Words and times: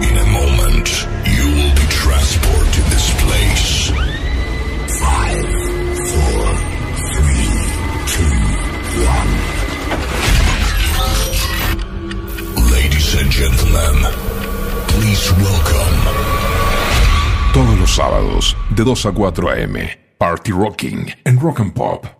And 0.00 0.10
in 0.10 0.16
a 0.16 0.26
moment, 0.26 1.06
you 1.26 1.44
will 1.46 1.74
be 1.74 1.86
transported 1.90 2.72
to 2.72 2.80
this 2.88 3.10
place. 3.22 3.90
Five, 4.98 5.44
four, 6.08 6.40
three, 7.12 7.48
two, 8.08 8.36
one. 9.04 9.30
Ladies 12.72 13.14
and 13.14 13.30
gentlemen, 13.30 13.96
please 14.88 15.32
welcome. 15.32 15.96
Todos 17.52 17.78
los 17.78 17.94
sábados, 17.94 18.56
de 18.70 18.84
2 18.84 19.06
a 19.06 19.12
4 19.12 19.50
a.m., 19.50 19.90
Party 20.18 20.52
Rocking 20.52 21.12
en 21.24 21.38
Rock 21.38 21.60
and 21.60 21.74
Pop. 21.74 22.19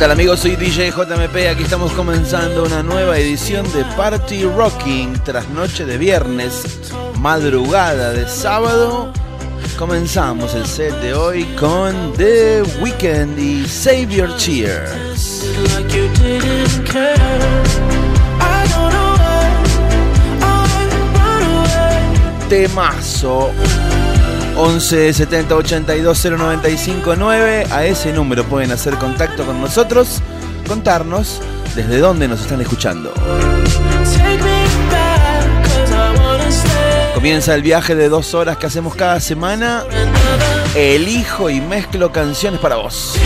Tal 0.00 0.12
amigos? 0.12 0.40
Soy 0.40 0.56
DJ 0.56 0.92
JMP, 0.92 1.50
aquí 1.50 1.62
estamos 1.62 1.92
comenzando 1.92 2.64
una 2.64 2.82
nueva 2.82 3.18
edición 3.18 3.70
de 3.74 3.84
Party 3.98 4.44
Rocking 4.44 5.12
tras 5.24 5.46
noche 5.50 5.84
de 5.84 5.98
viernes, 5.98 6.80
madrugada 7.18 8.10
de 8.10 8.26
sábado. 8.26 9.12
Comenzamos 9.78 10.54
el 10.54 10.64
set 10.64 10.94
de 11.02 11.12
hoy 11.12 11.44
con 11.60 12.14
The 12.16 12.62
Weeknd 12.80 13.38
y 13.38 13.68
Save 13.68 14.06
Your 14.06 14.30
away. 14.30 14.88
Temazo. 22.48 23.52
11 24.60 25.14
70 25.14 25.56
82 25.56 26.24
095 26.36 27.16
9. 27.16 27.66
A 27.70 27.86
ese 27.86 28.12
número 28.12 28.44
pueden 28.44 28.70
hacer 28.72 28.94
contacto 28.96 29.46
con 29.46 29.58
nosotros, 29.58 30.20
contarnos 30.68 31.40
desde 31.74 31.98
dónde 31.98 32.28
nos 32.28 32.42
están 32.42 32.60
escuchando. 32.60 33.14
Comienza 37.14 37.54
el 37.54 37.62
viaje 37.62 37.94
de 37.94 38.10
dos 38.10 38.34
horas 38.34 38.58
que 38.58 38.66
hacemos 38.66 38.94
cada 38.94 39.18
semana. 39.20 39.84
Elijo 40.74 41.48
y 41.48 41.62
mezclo 41.62 42.12
canciones 42.12 42.60
para 42.60 42.76
vos. 42.76 43.16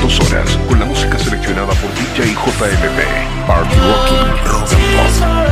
Dos 0.00 0.20
horas 0.20 0.58
con 0.66 0.80
la 0.80 0.86
música 0.86 1.18
seleccionada 1.18 1.74
por 1.74 1.92
DJ 1.94 2.32
JMP. 2.32 3.46
Party 3.46 3.74
Rocking 3.74 4.46
Rock 4.46 4.72
and 4.72 5.20
Pop. 5.20 5.45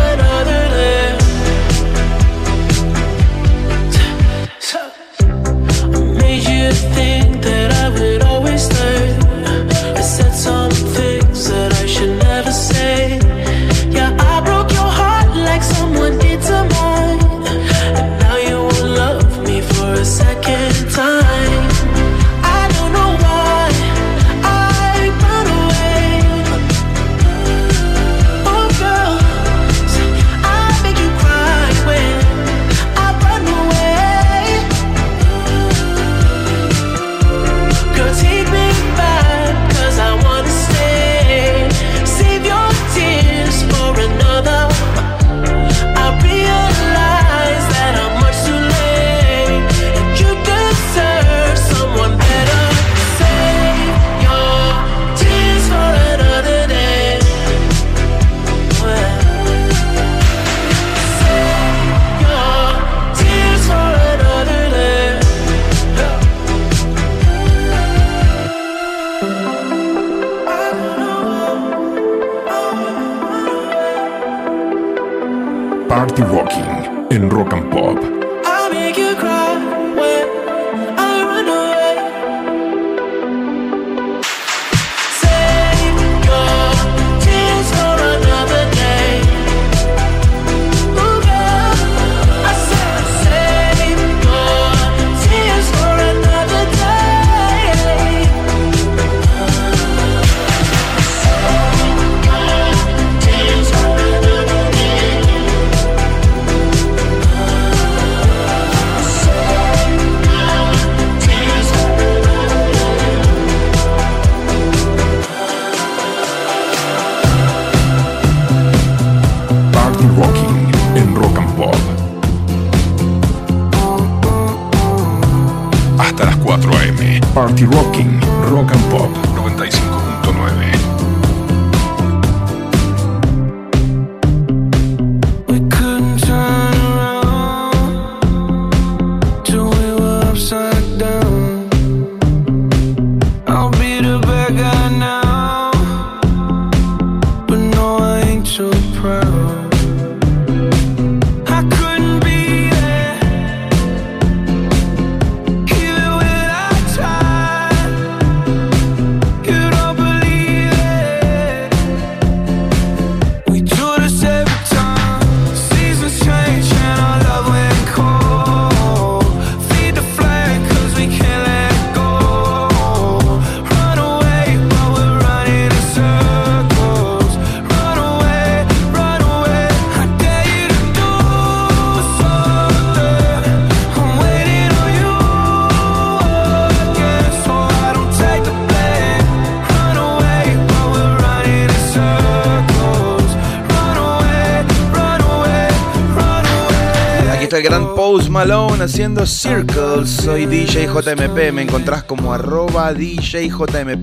haciendo 198.84 199.26
circles. 199.26 200.10
Soy 200.10 200.44
DJ 200.44 200.86
JMP, 200.86 201.52
me 201.52 201.62
encontrás 201.62 202.04
como 202.04 202.34
arroba 202.34 202.92
DJ 202.92 203.50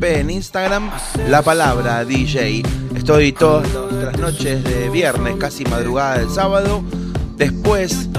en 0.02 0.30
Instagram, 0.32 0.90
la 1.28 1.44
palabra 1.44 2.04
DJ. 2.04 2.64
Estoy 2.96 3.32
todas 3.32 3.68
las 4.04 4.18
noches 4.18 4.64
de 4.64 4.90
viernes, 4.90 5.36
casi 5.38 5.66
madrugada 5.66 6.18
del 6.18 6.32
sábado, 6.32 6.84
después 7.38 8.10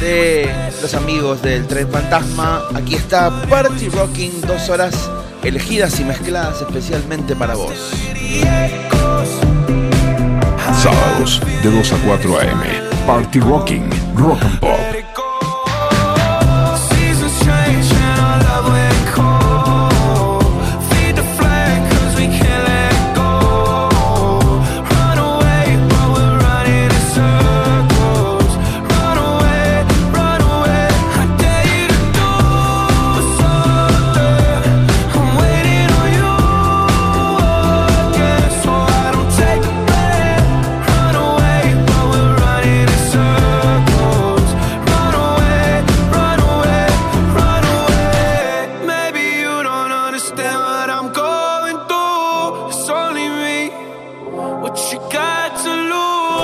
de 0.00 0.50
los 0.82 0.94
amigos 0.94 1.42
del 1.42 1.66
Tren 1.68 1.88
Fantasma. 1.88 2.64
Aquí 2.74 2.96
está 2.96 3.30
Party 3.48 3.88
Rocking, 3.88 4.40
dos 4.42 4.68
horas 4.68 5.08
elegidas 5.44 6.00
y 6.00 6.04
mezcladas 6.04 6.60
especialmente 6.60 7.36
para 7.36 7.54
vos. 7.54 7.92
Sábados 10.82 11.40
de 11.62 11.70
2 11.70 11.92
a 11.92 11.96
4 11.98 12.38
a.m. 12.40 12.64
Party 13.06 13.38
Rocking, 13.38 13.88
Rock 14.16 14.42
and 14.42 14.58
Pop. 14.58 14.89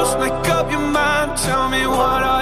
Just 0.06 0.20
make 0.20 0.48
up 0.50 0.70
your 0.70 0.86
mind, 0.88 1.36
tell 1.36 1.68
me 1.68 1.84
what 1.84 2.22
I 2.22 2.35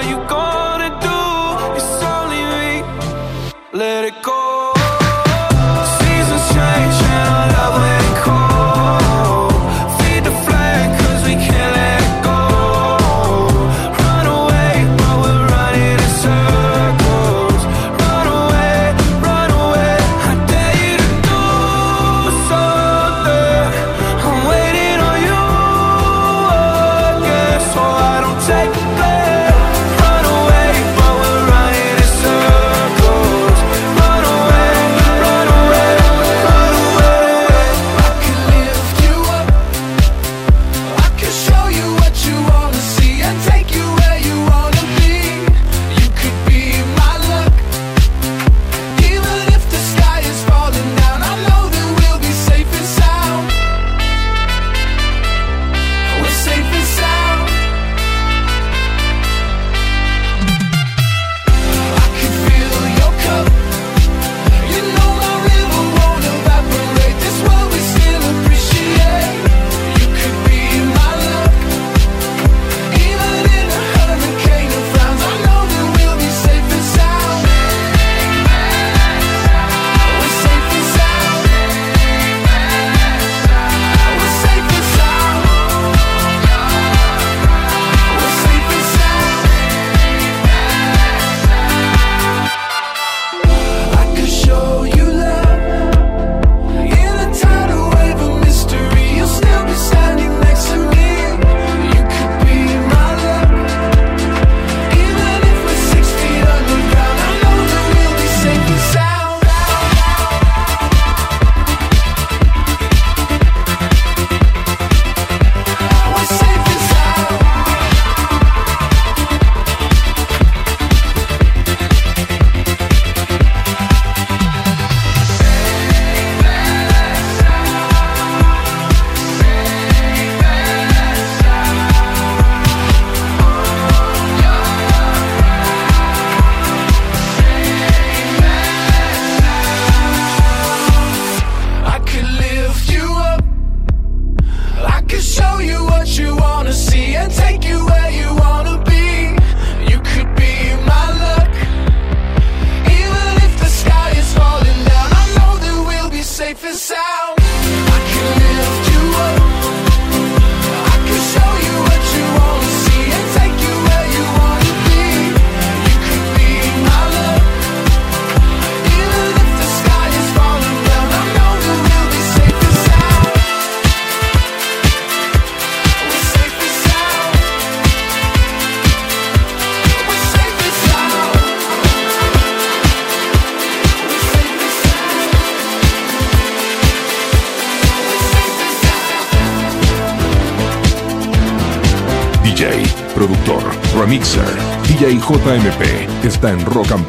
JMP 195.26 196.26
está 196.26 196.50
en 196.50 196.62
Rock 196.66 196.92
and 196.92 197.03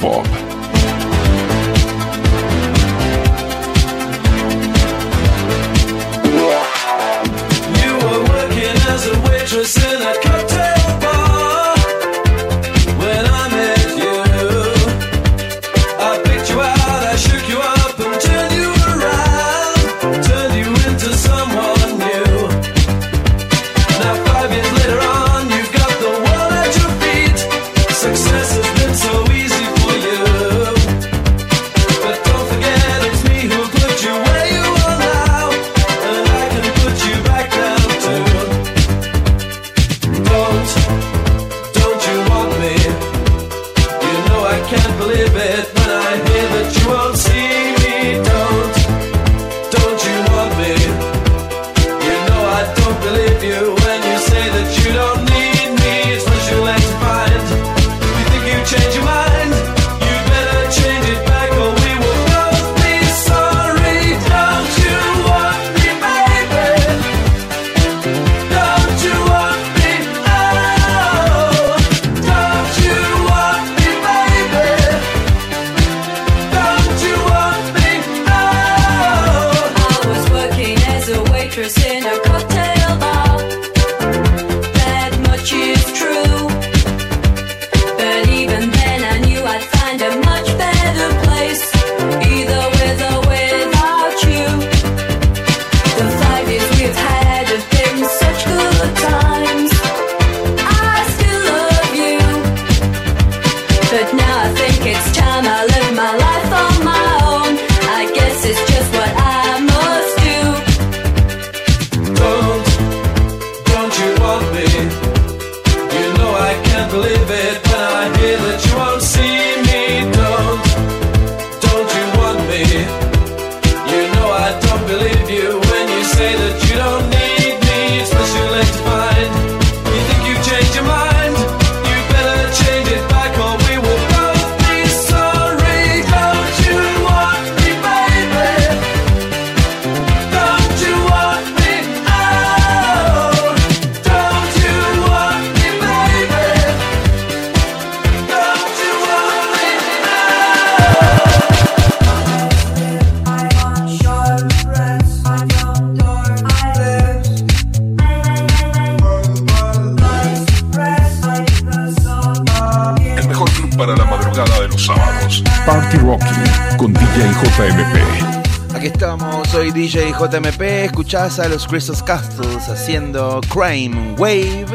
escuchás 171.06 171.38
a 171.38 171.48
los 171.48 171.68
Crystals 171.68 172.02
Castles 172.02 172.68
haciendo 172.68 173.40
Crime 173.54 174.16
Wave. 174.18 174.66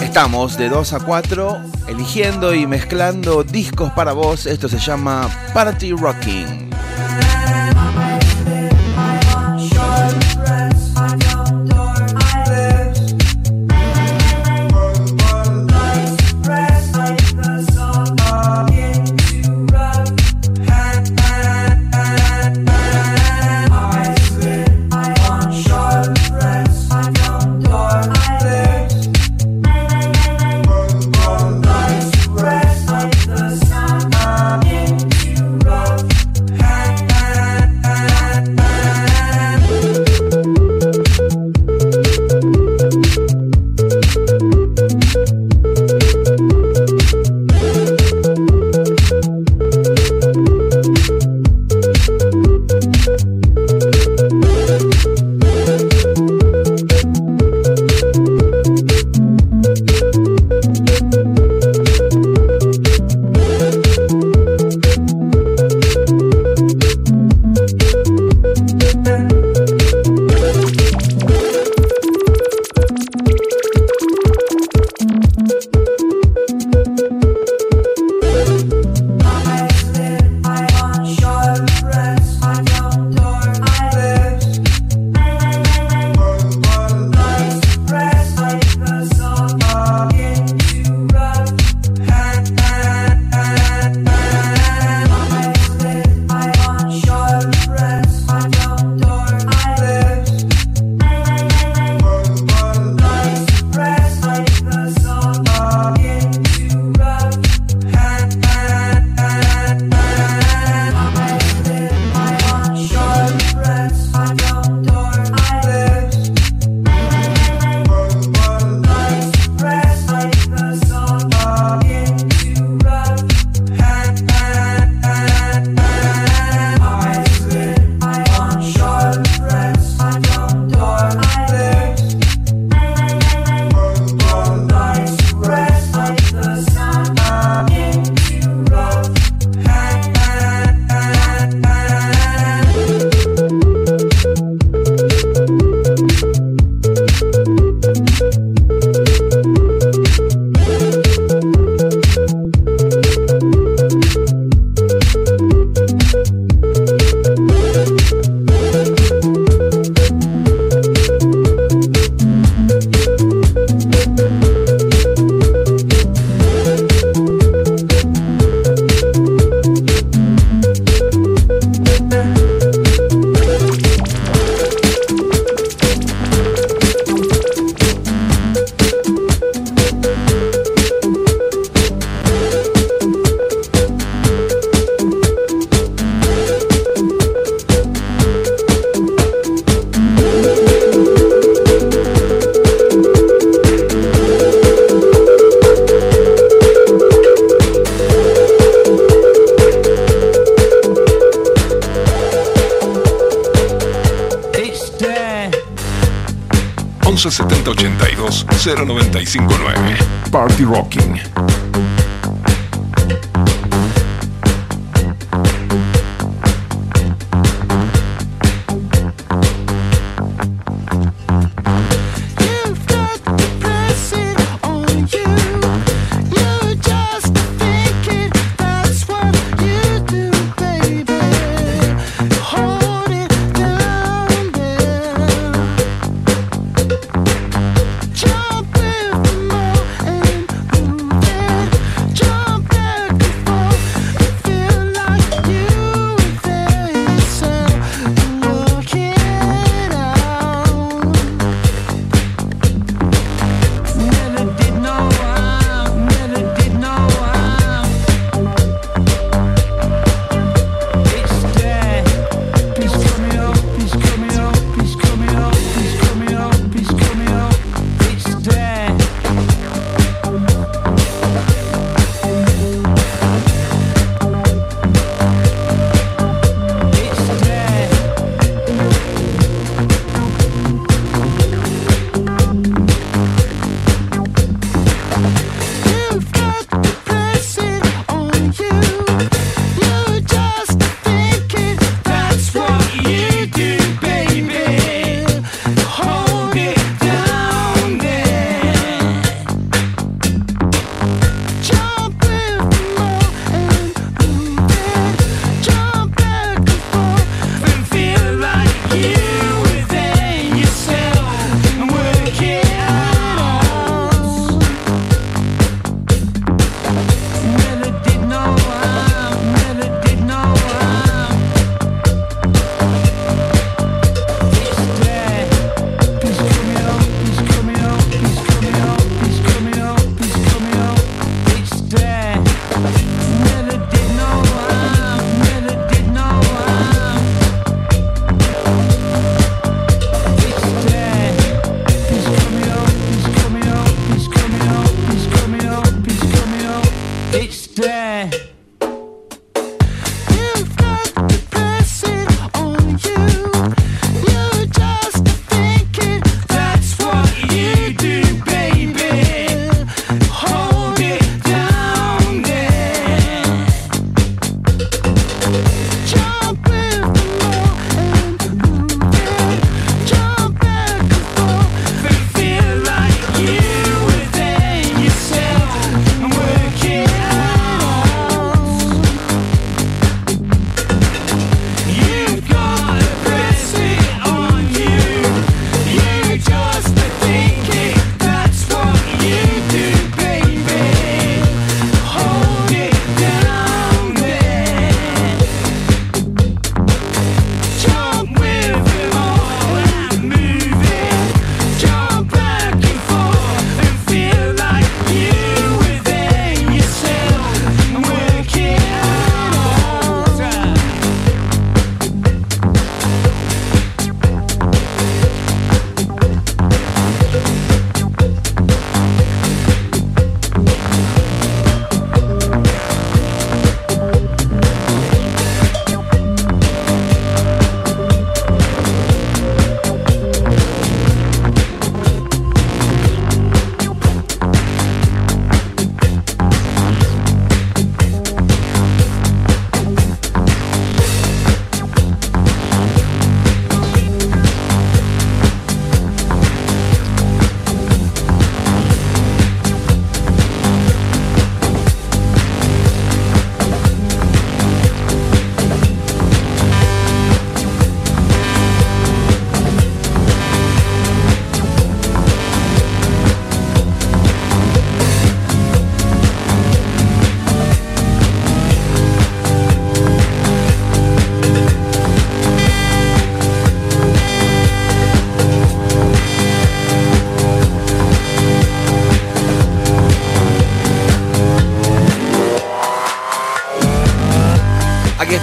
Estamos 0.00 0.56
de 0.56 0.70
2 0.70 0.94
a 0.94 1.00
4 1.00 1.60
eligiendo 1.88 2.54
y 2.54 2.66
mezclando 2.66 3.44
discos 3.44 3.90
para 3.92 4.14
vos. 4.14 4.46
Esto 4.46 4.66
se 4.66 4.78
llama 4.78 5.28
Party 5.52 5.92
Rocking. 5.92 6.67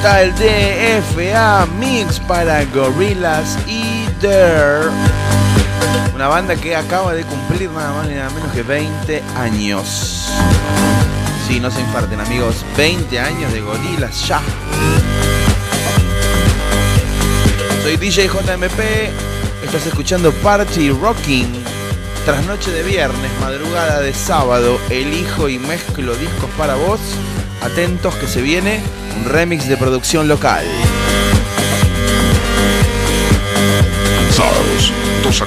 está 0.06 0.22
el 0.22 0.36
DFA 0.36 1.66
Mix 1.80 2.20
para 2.20 2.64
Gorillaz 2.66 3.58
Eater. 3.68 4.92
Una 6.14 6.28
banda 6.28 6.56
que 6.56 6.76
acaba 6.76 7.16
de 7.16 7.24
cumplir 7.24 7.72
nada 7.72 7.92
más 7.92 8.08
ni 8.08 8.14
nada 8.14 8.30
menos 8.30 8.52
que 8.52 8.62
20 8.62 9.24
años. 9.36 10.30
Sí, 11.48 11.60
no 11.60 11.72
se 11.72 11.82
infarten 11.82 12.20
amigos, 12.20 12.64
20 12.78 13.20
años 13.20 13.52
de 13.52 13.62
Gorillaz 13.62 14.28
ya. 14.28 14.42
Soy 17.82 17.98
DJ 17.98 18.28
JMP, 18.28 18.80
estás 19.64 19.88
escuchando 19.88 20.32
Party 20.34 20.92
Rocking. 20.92 21.64
Tras 22.26 22.46
noche 22.46 22.70
de 22.70 22.84
viernes, 22.84 23.32
madrugada 23.42 24.02
de 24.02 24.14
sábado, 24.14 24.78
elijo 24.92 25.50
y 25.50 25.58
mezclo 25.58 26.14
discos 26.14 26.50
para 26.60 26.76
vos. 26.76 27.00
Atentos 27.64 28.14
que 28.16 28.28
se 28.28 28.44
viene 28.44 28.84
un 29.16 29.26
remix 29.26 29.68
de 29.68 29.78
producción 29.78 30.28
local. 30.28 30.66
Sábados, 34.32 34.92
a 35.42 35.46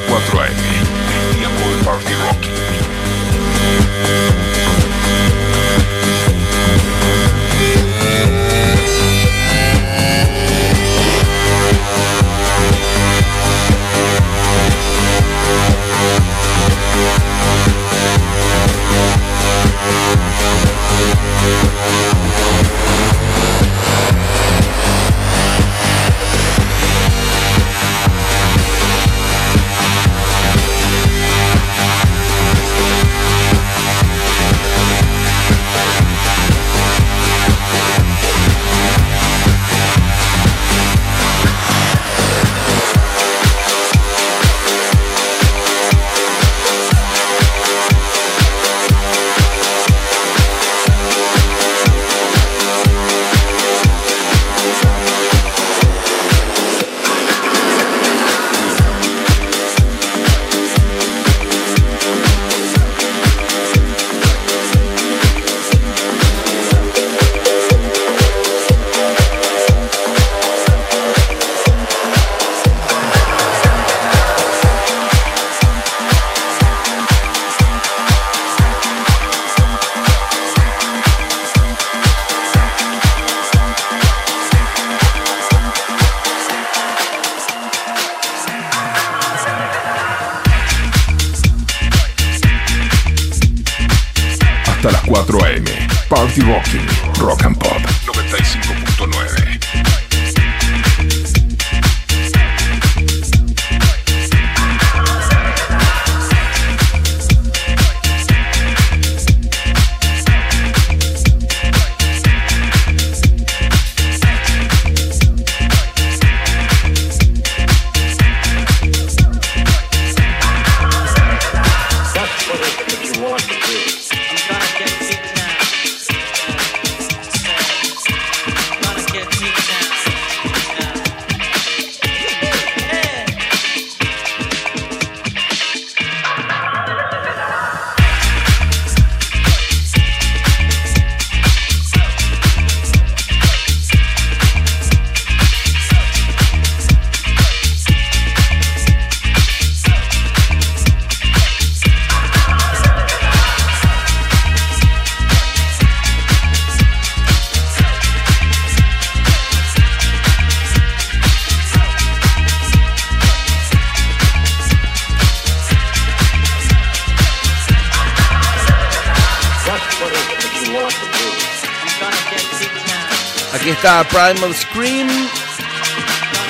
Primal 173.89 174.55
Scream 174.55 175.09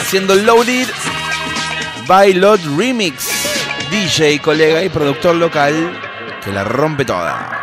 haciendo 0.01 0.35
Loaded 0.35 0.89
by 2.09 2.35
Lot 2.35 2.61
Remix, 2.77 3.29
DJ, 3.91 4.41
colega 4.41 4.83
y 4.83 4.89
productor 4.89 5.37
local 5.37 6.01
que 6.43 6.51
la 6.51 6.65
rompe 6.65 7.05
toda. 7.05 7.58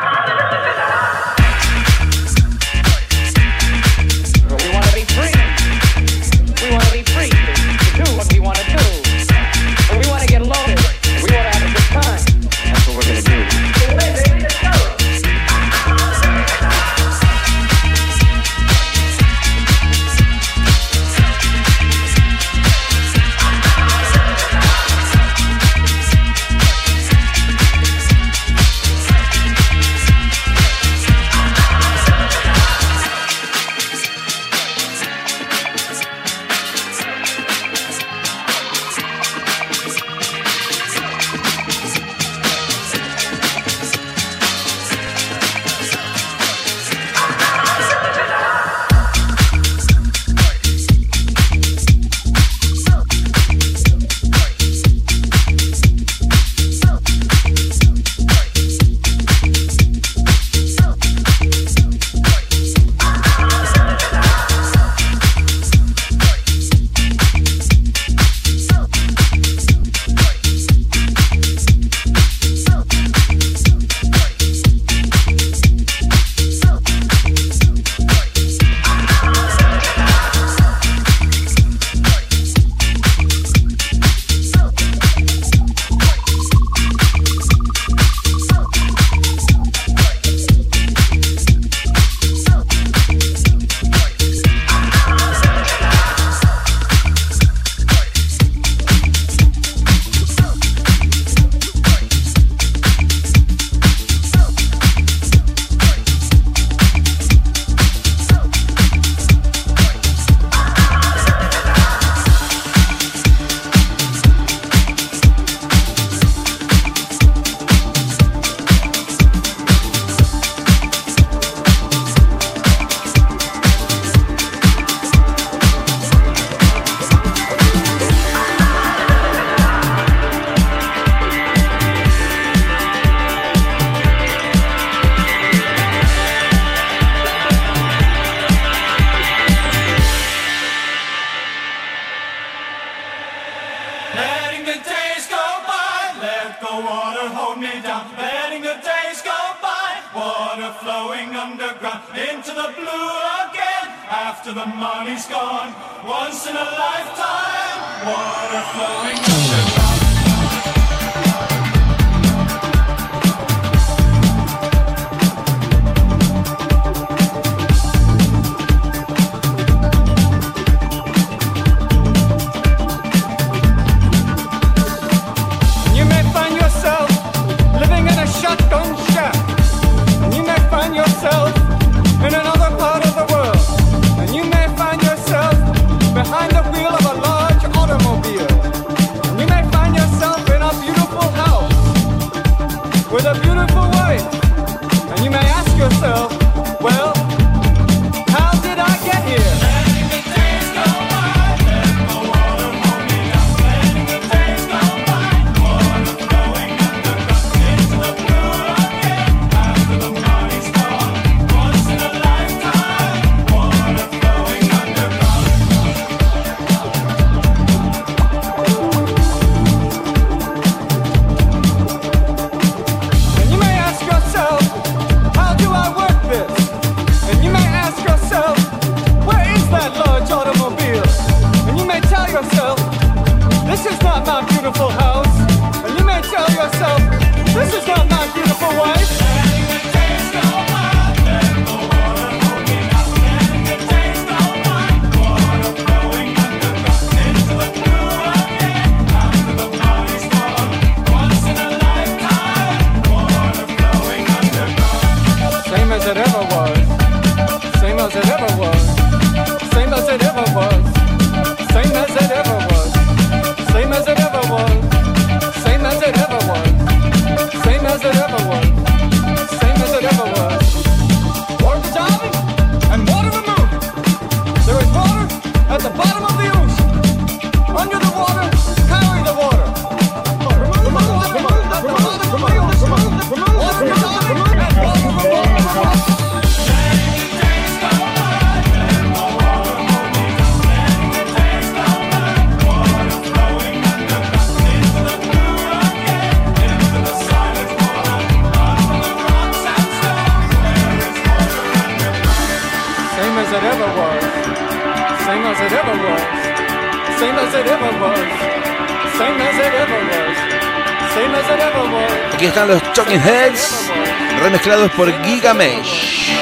Gilgamesh. 315.45 316.33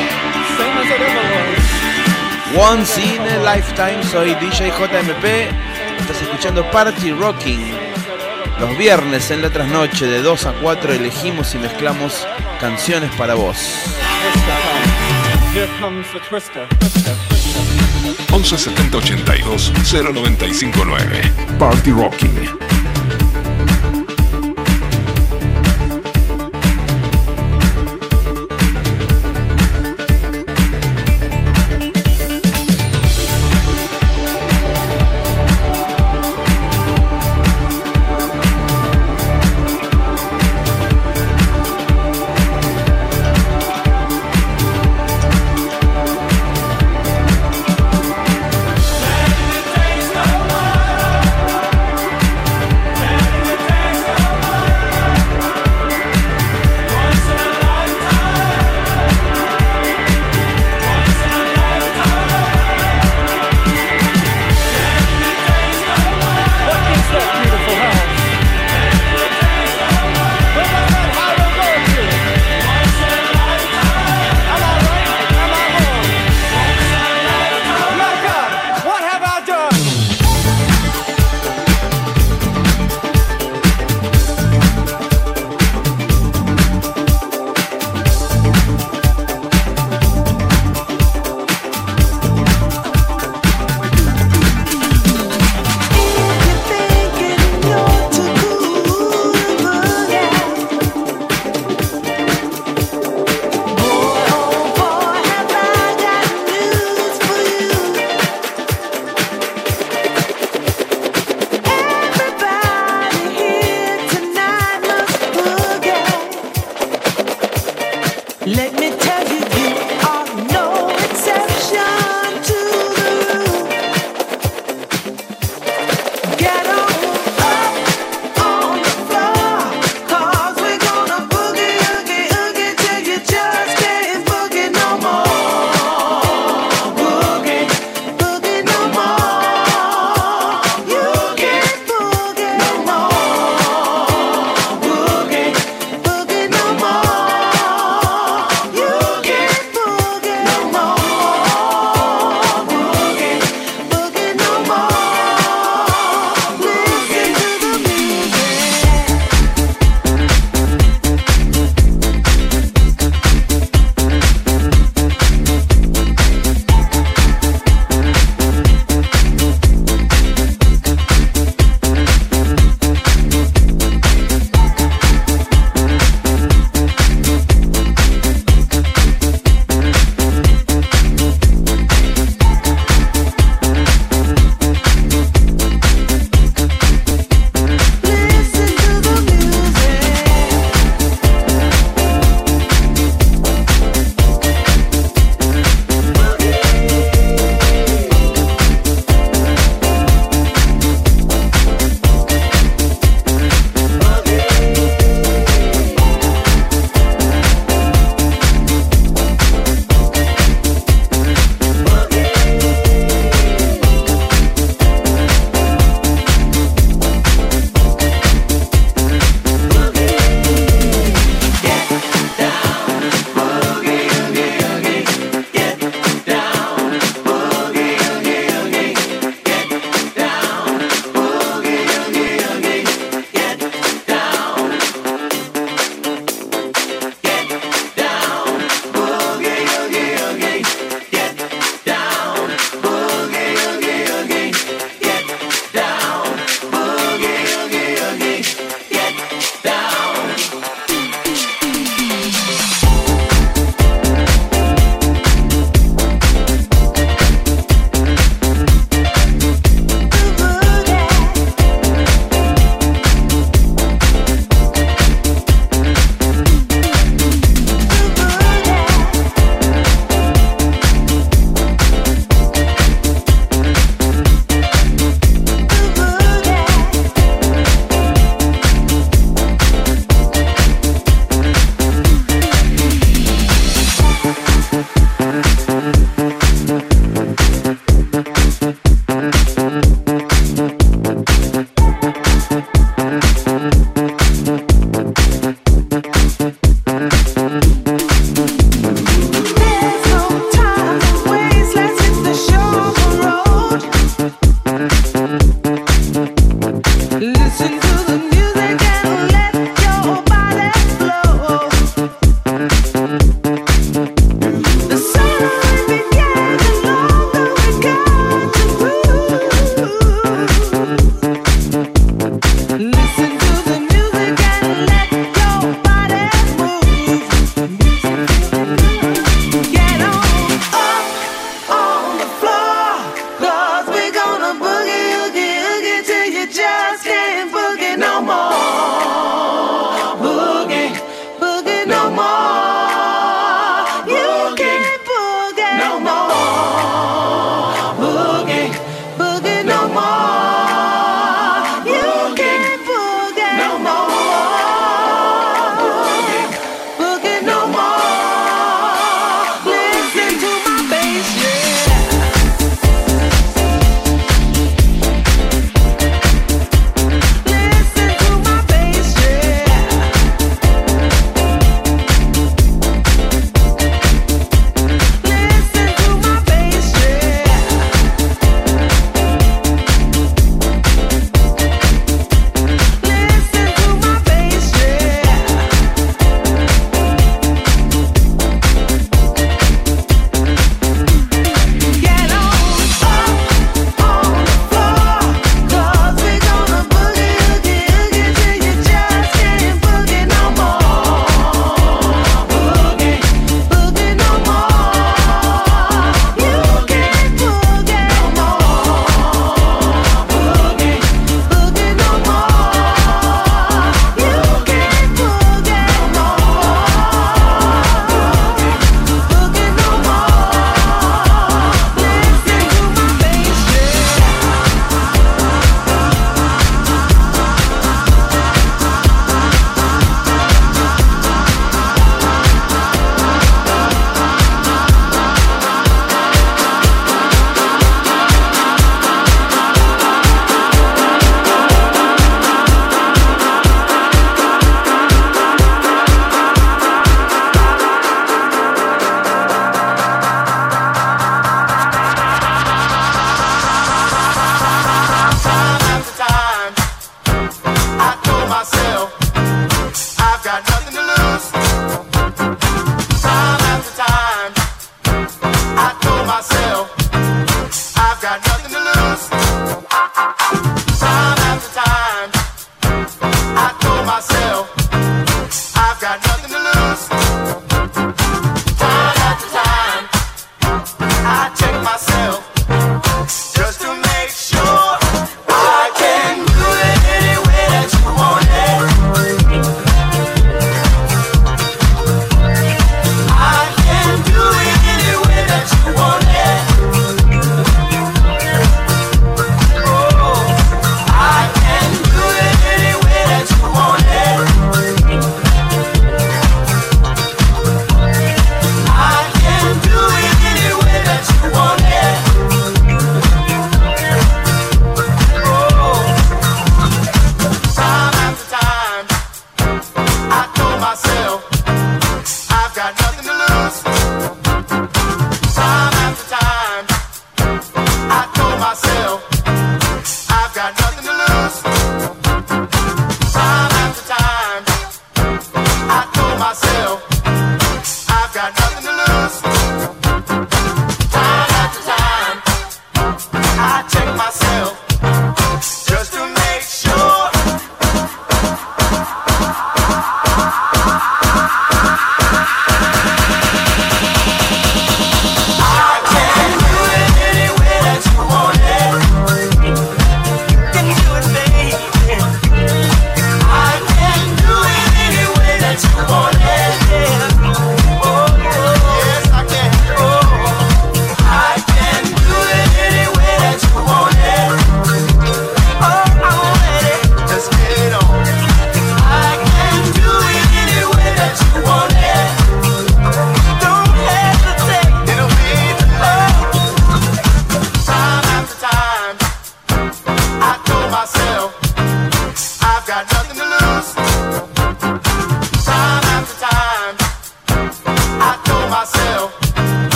Once 2.55 2.97
in 3.01 3.19
a 3.19 3.43
Lifetime, 3.43 4.01
soy 4.01 4.33
DJ 4.35 4.69
JMP. 4.69 5.25
Estás 5.99 6.21
escuchando 6.21 6.63
Party 6.71 7.11
Rocking. 7.11 7.59
Los 8.61 8.77
viernes 8.77 9.29
en 9.31 9.41
la 9.41 9.49
trasnoche 9.49 10.05
de 10.05 10.21
2 10.21 10.45
a 10.45 10.53
4 10.53 10.93
elegimos 10.93 11.53
y 11.53 11.57
mezclamos 11.57 12.25
canciones 12.61 13.11
para 13.17 13.33
vos. 13.33 13.57
117082 18.31 19.73
0959 19.91 21.33
Party 21.59 21.91
Rocking 21.91 22.62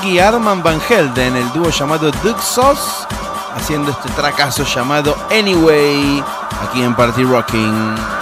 Mark 0.00 0.08
y 0.08 0.18
Arman 0.18 0.62
Van 0.62 0.80
Helden, 0.80 1.36
el 1.36 1.52
dúo 1.52 1.70
llamado 1.70 2.10
Duke 2.22 2.40
Sauce, 2.42 3.06
haciendo 3.54 3.90
este 3.90 4.08
tracazo 4.10 4.64
llamado 4.64 5.16
Anyway, 5.30 6.22
aquí 6.62 6.82
en 6.82 6.94
Party 6.94 7.24
Rocking. 7.24 8.19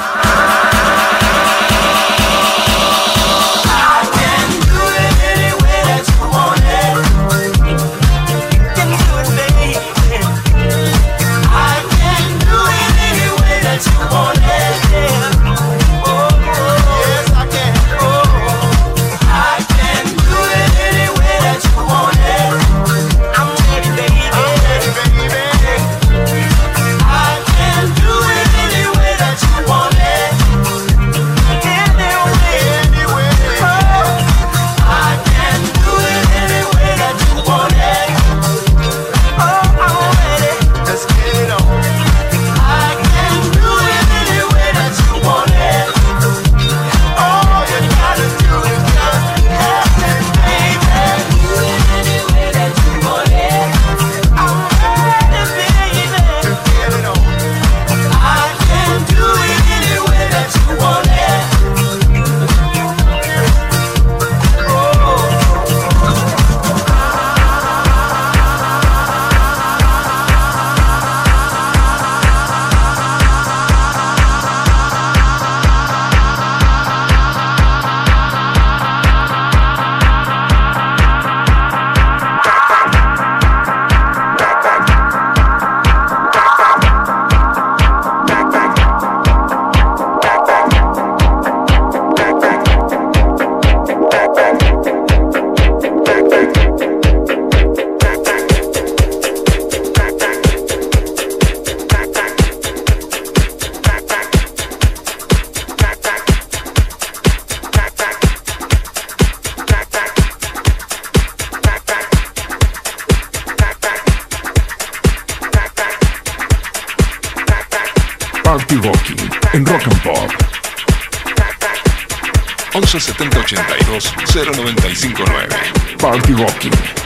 Party 126.08 126.32
Rocking. 126.32 126.97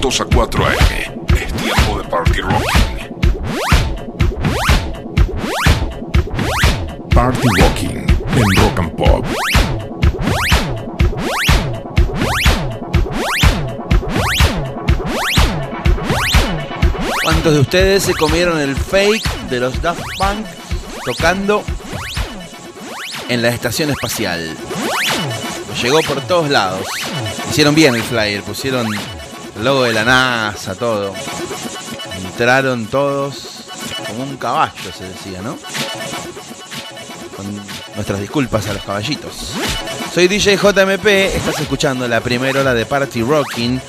2 0.00 0.20
a 0.20 0.24
4 0.24 0.66
am. 0.66 0.72
Es 1.36 1.52
tiempo 1.54 1.98
de 1.98 2.04
Party 2.04 2.40
Rocking. 2.40 2.94
Party 7.14 7.48
Rocking 7.60 7.96
en 8.36 8.56
Rock 8.56 8.78
and 8.78 8.96
Pop. 8.96 9.26
¿Cuántos 17.22 17.54
de 17.54 17.60
ustedes 17.60 18.02
se 18.02 18.14
comieron 18.14 18.60
el 18.60 18.76
fake 18.76 19.48
de 19.50 19.60
los 19.60 19.80
Daft 19.80 20.02
Punk 20.18 20.46
tocando 21.04 21.64
en 23.28 23.42
la 23.42 23.48
estación 23.48 23.90
espacial? 23.90 24.56
Llegó 25.82 26.00
por 26.02 26.20
todos 26.22 26.50
lados. 26.50 26.86
Hicieron 27.50 27.74
bien 27.74 27.94
el 27.94 28.02
flyer, 28.02 28.42
pusieron 28.42 28.88
el 29.56 29.64
logo 29.64 29.84
de 29.84 29.92
la 29.92 30.04
NASA, 30.04 30.74
todo. 30.74 31.14
Entraron 32.24 32.86
todos 32.86 33.64
como 34.06 34.24
un 34.24 34.36
caballo, 34.36 34.92
se 34.96 35.04
decía, 35.04 35.40
¿no? 35.42 35.56
Con 37.36 37.46
nuestras 37.94 38.20
disculpas 38.20 38.68
a 38.68 38.74
los 38.74 38.82
caballitos. 38.82 39.52
Soy 40.12 40.28
DJ 40.28 40.56
JMP, 40.56 41.06
estás 41.06 41.60
escuchando 41.60 42.06
la 42.06 42.20
primera 42.20 42.60
hora 42.60 42.74
de 42.74 42.86
Party 42.86 43.22
Rocking. 43.22 43.80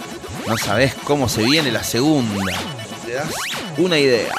No 0.48 0.58
sabes 0.58 0.94
cómo 1.04 1.30
se 1.30 1.44
viene 1.44 1.72
la 1.72 1.84
segunda. 1.84 2.54
Te 3.06 3.14
das 3.14 3.34
una 3.78 3.98
idea. 3.98 4.34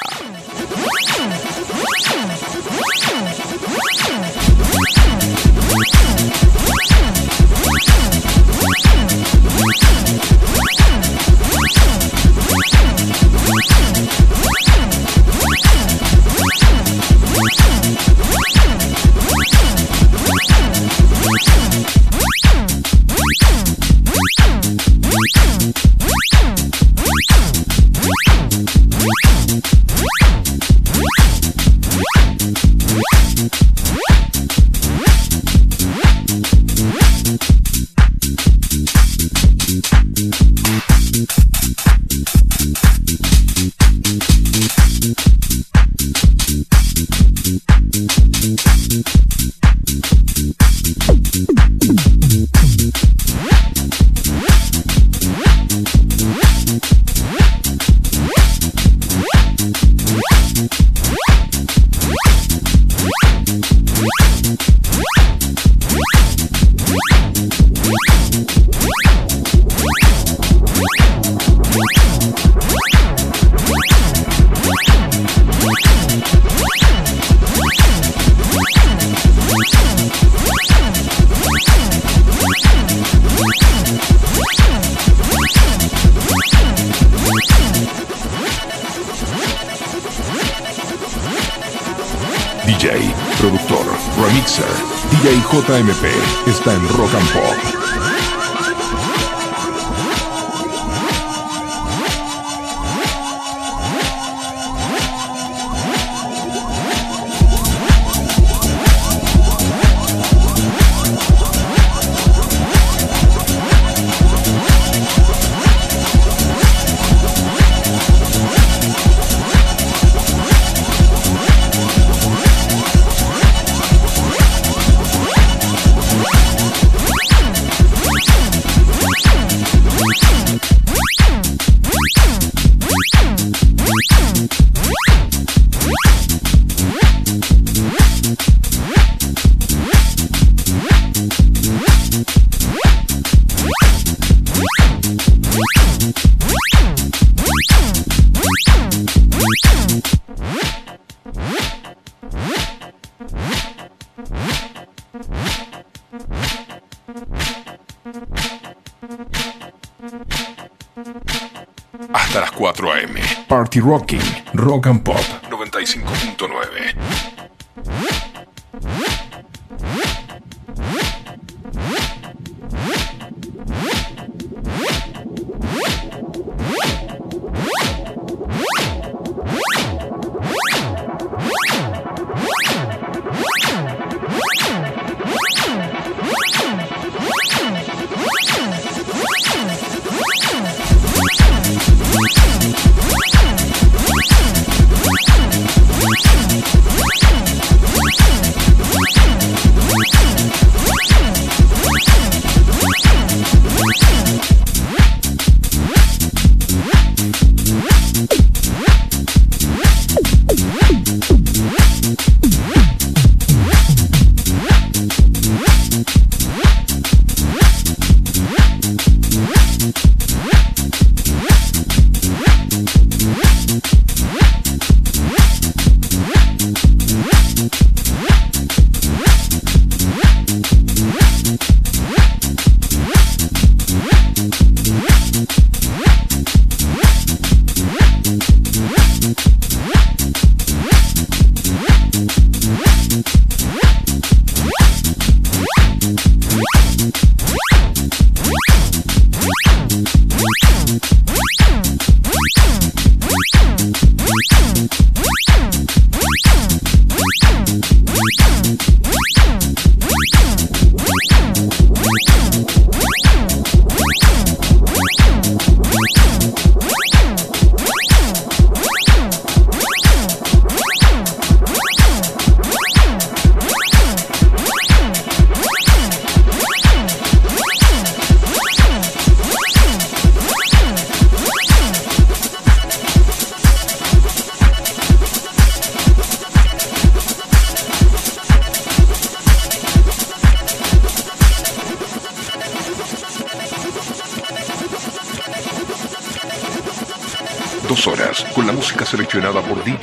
Hasta 162.13 162.41
las 162.41 162.51
4 162.51 162.93
a.m. 162.93 163.19
Party 163.47 163.79
Rocking, 163.79 164.21
Rock 164.53 164.87
and 164.87 165.03
Pop 165.03 165.17
95.9. 165.49 167.26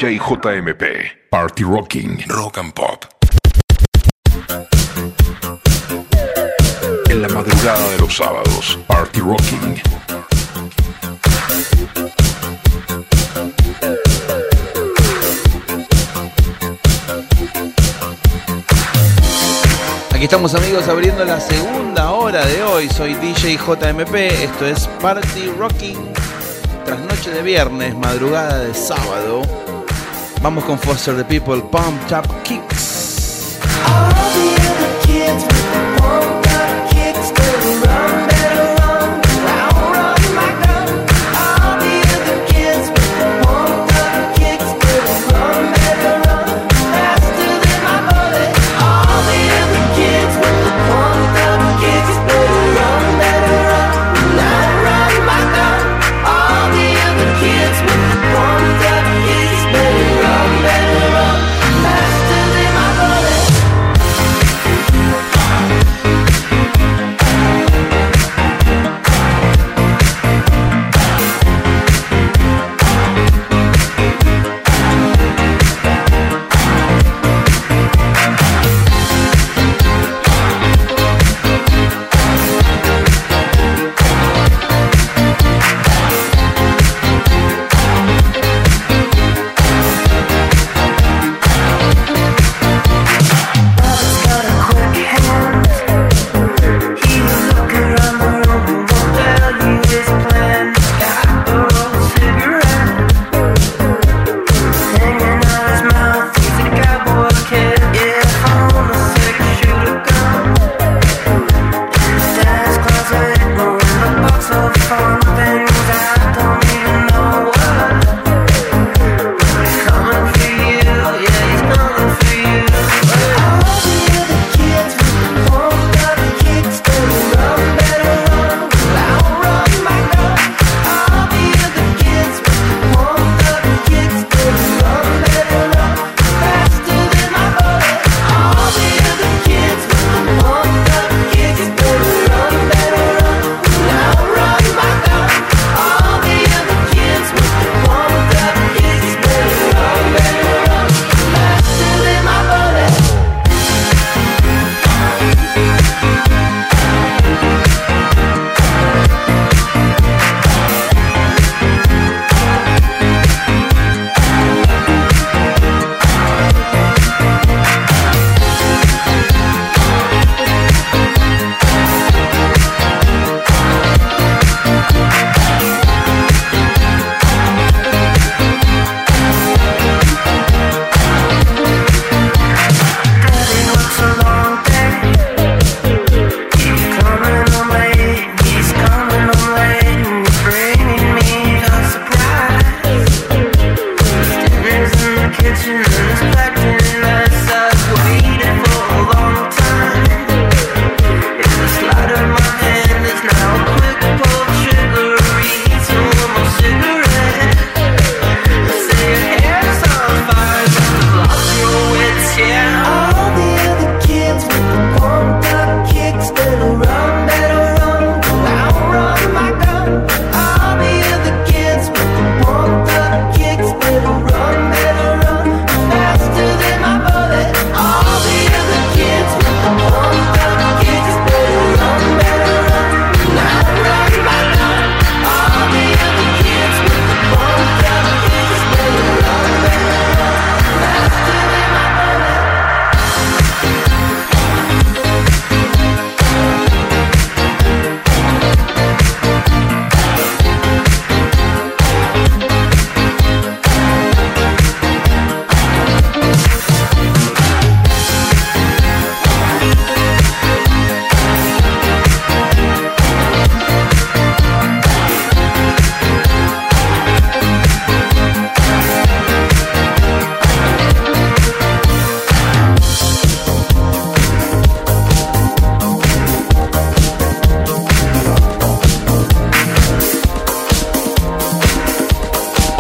DJ 0.05 0.19
JMP. 0.19 0.85
Party 1.31 1.65
Rocking, 1.65 2.25
Rock 2.29 2.59
and 2.59 2.75
Pop. 2.75 3.07
En 7.09 7.23
la 7.23 7.29
madrugada 7.29 7.89
de 7.89 7.99
los 7.99 8.15
sábados, 8.15 8.79
Party 8.87 9.21
Rocking. 9.21 9.81
Aquí 20.13 20.25
estamos 20.25 20.55
amigos 20.55 20.87
abriendo 20.87 21.25
la 21.25 21.41
segunda 21.41 22.11
hora 22.11 22.45
de 22.45 22.63
hoy. 22.63 22.91
Soy 22.91 23.15
DJ 23.15 23.57
JMP. 23.57 24.15
Esto 24.15 24.67
es 24.67 24.87
Party 25.01 25.51
Rocking. 25.59 26.13
Tras 26.85 27.01
noche 27.01 27.31
de 27.31 27.41
viernes, 27.41 27.97
madrugada 27.97 28.59
de 28.59 28.75
sábado. 28.75 29.64
Vamos 30.45 30.65
con 30.65 30.79
Foster 30.79 31.17
the 31.17 31.25
People, 31.25 31.63
Pump 31.71 32.07
Tap 32.07 32.27
Kicks. 32.43 32.94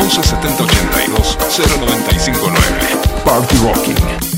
11 0.05 0.23
70 0.23 0.67
82 0.67 1.79
095 1.79 2.43
9. 2.43 3.25
Party 3.25 3.57
Rocking. 3.65 4.34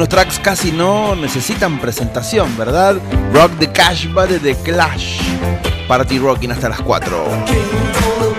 algunos 0.00 0.08
tracks 0.08 0.38
casi 0.38 0.72
no 0.72 1.14
necesitan 1.14 1.78
presentación, 1.78 2.56
¿verdad? 2.56 2.96
Rock 3.34 3.50
the 3.58 3.70
Cash 3.70 4.06
va 4.16 4.26
de 4.26 4.38
The 4.38 4.54
Clash. 4.62 5.20
Party 5.88 6.18
Rocking 6.18 6.52
hasta 6.52 6.70
las 6.70 6.80
4. 6.80 8.29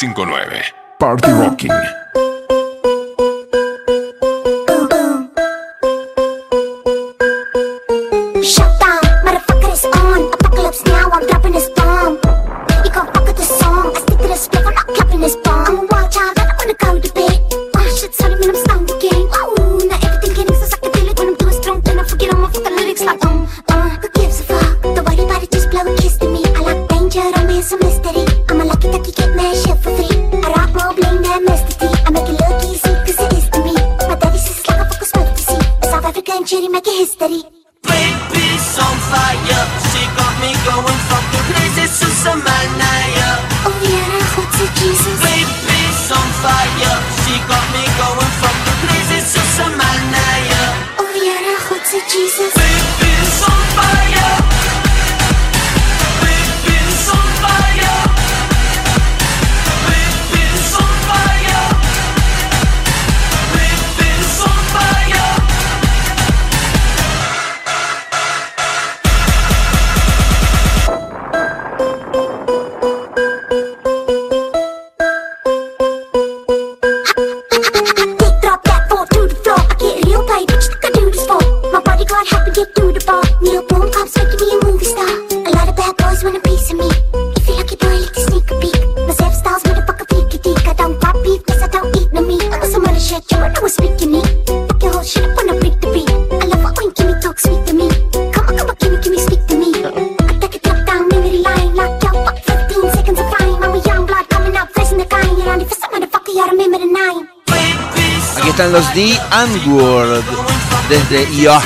959 0.00 0.49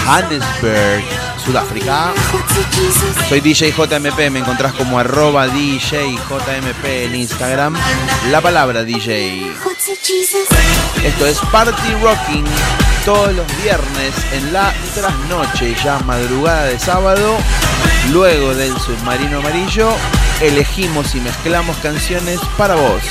Johannesburg, 0.05 1.05
Sudáfrica. 1.45 2.13
Soy 3.29 3.41
DJ 3.41 3.73
JMP, 3.73 4.31
me 4.31 4.41
encontrás 4.41 4.75
como 4.75 4.99
arroba 4.99 5.49
DJ 5.49 6.19
en 6.85 7.15
Instagram. 7.15 7.75
La 8.31 8.41
palabra 8.41 8.85
DJ. 8.85 9.51
Esto 11.05 11.27
es 11.27 11.39
Party 11.51 11.95
Rocking 12.03 12.45
todos 13.05 13.35
los 13.35 13.47
viernes 13.63 14.15
en 14.33 14.53
la 14.53 14.73
trasnoche, 14.95 15.75
ya 15.85 15.99
madrugada 16.01 16.65
de 16.65 16.79
sábado, 16.79 17.37
luego 18.13 18.55
del 18.55 18.75
submarino 18.79 19.39
amarillo, 19.39 19.91
elegimos 20.41 21.15
y 21.15 21.21
mezclamos 21.21 21.77
canciones 21.79 22.41
para 22.57 22.77
vos. 22.77 23.03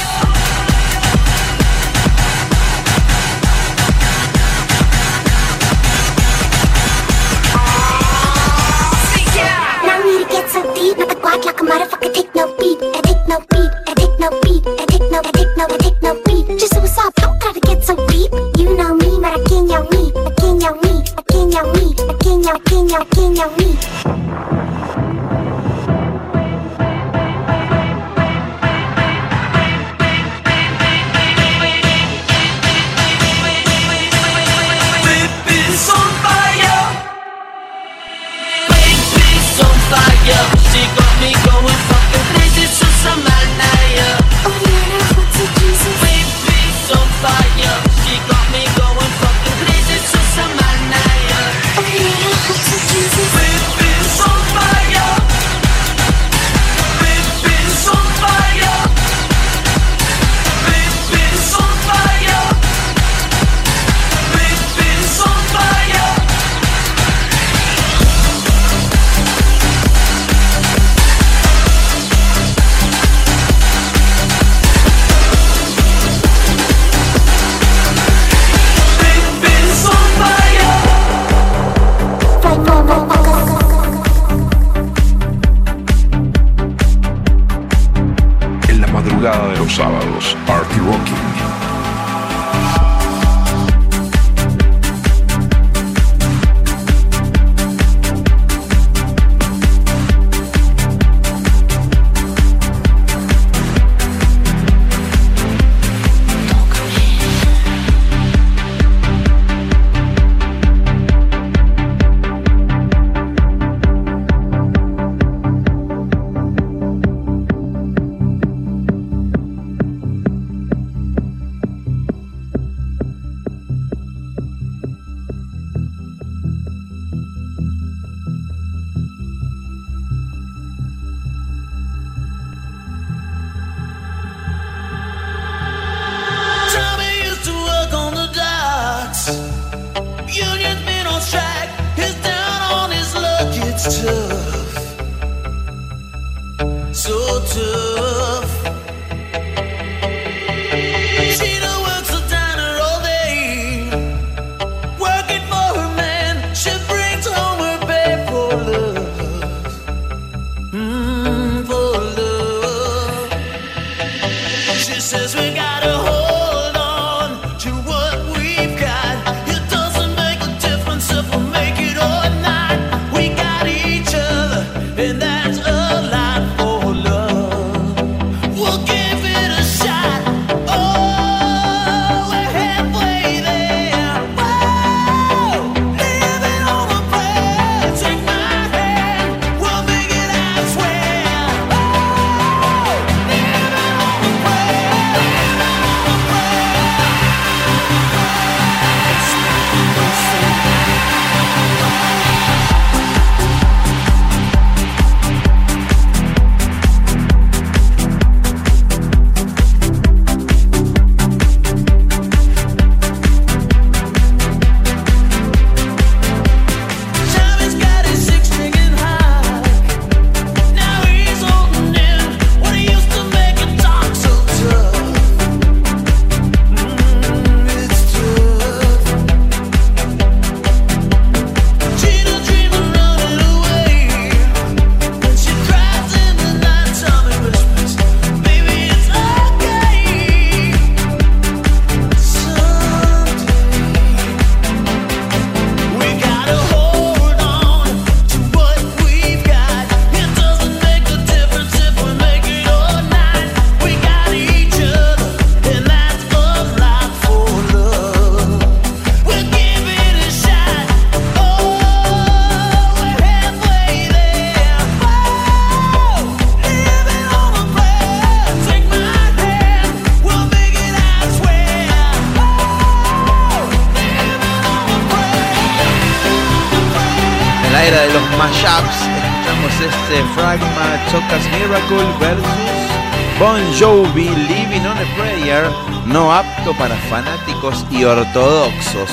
y 287.92 288.04
ortodoxos. 288.04 289.10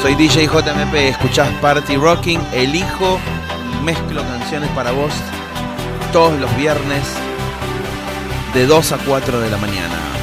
Soy 0.00 0.14
DJ 0.14 0.46
JMP, 0.46 0.94
escuchás 0.94 1.48
Party 1.60 1.96
Rocking, 1.96 2.40
elijo 2.52 3.18
mezclo 3.82 4.22
canciones 4.22 4.70
para 4.70 4.92
vos 4.92 5.12
todos 6.12 6.38
los 6.38 6.56
viernes 6.56 7.02
de 8.54 8.66
2 8.66 8.92
a 8.92 8.98
4 8.98 9.40
de 9.40 9.50
la 9.50 9.56
mañana. 9.56 10.13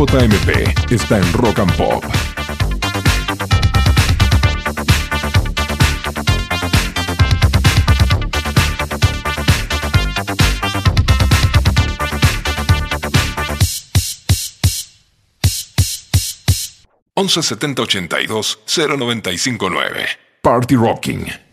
JMP 0.00 0.90
está 0.90 1.18
en 1.18 1.32
Rock 1.34 1.58
and 1.58 1.76
Pop. 1.76 2.02
Once 17.12 17.42
setenta 17.42 17.82
ochenta 17.82 18.22
y 18.22 18.26
dos 18.26 18.58
cero 18.64 18.96
noventa 18.96 19.30
y 19.30 19.36
cinco 19.36 19.68
nueve. 19.68 20.06
Party 20.40 20.76
Rocking. 20.76 21.49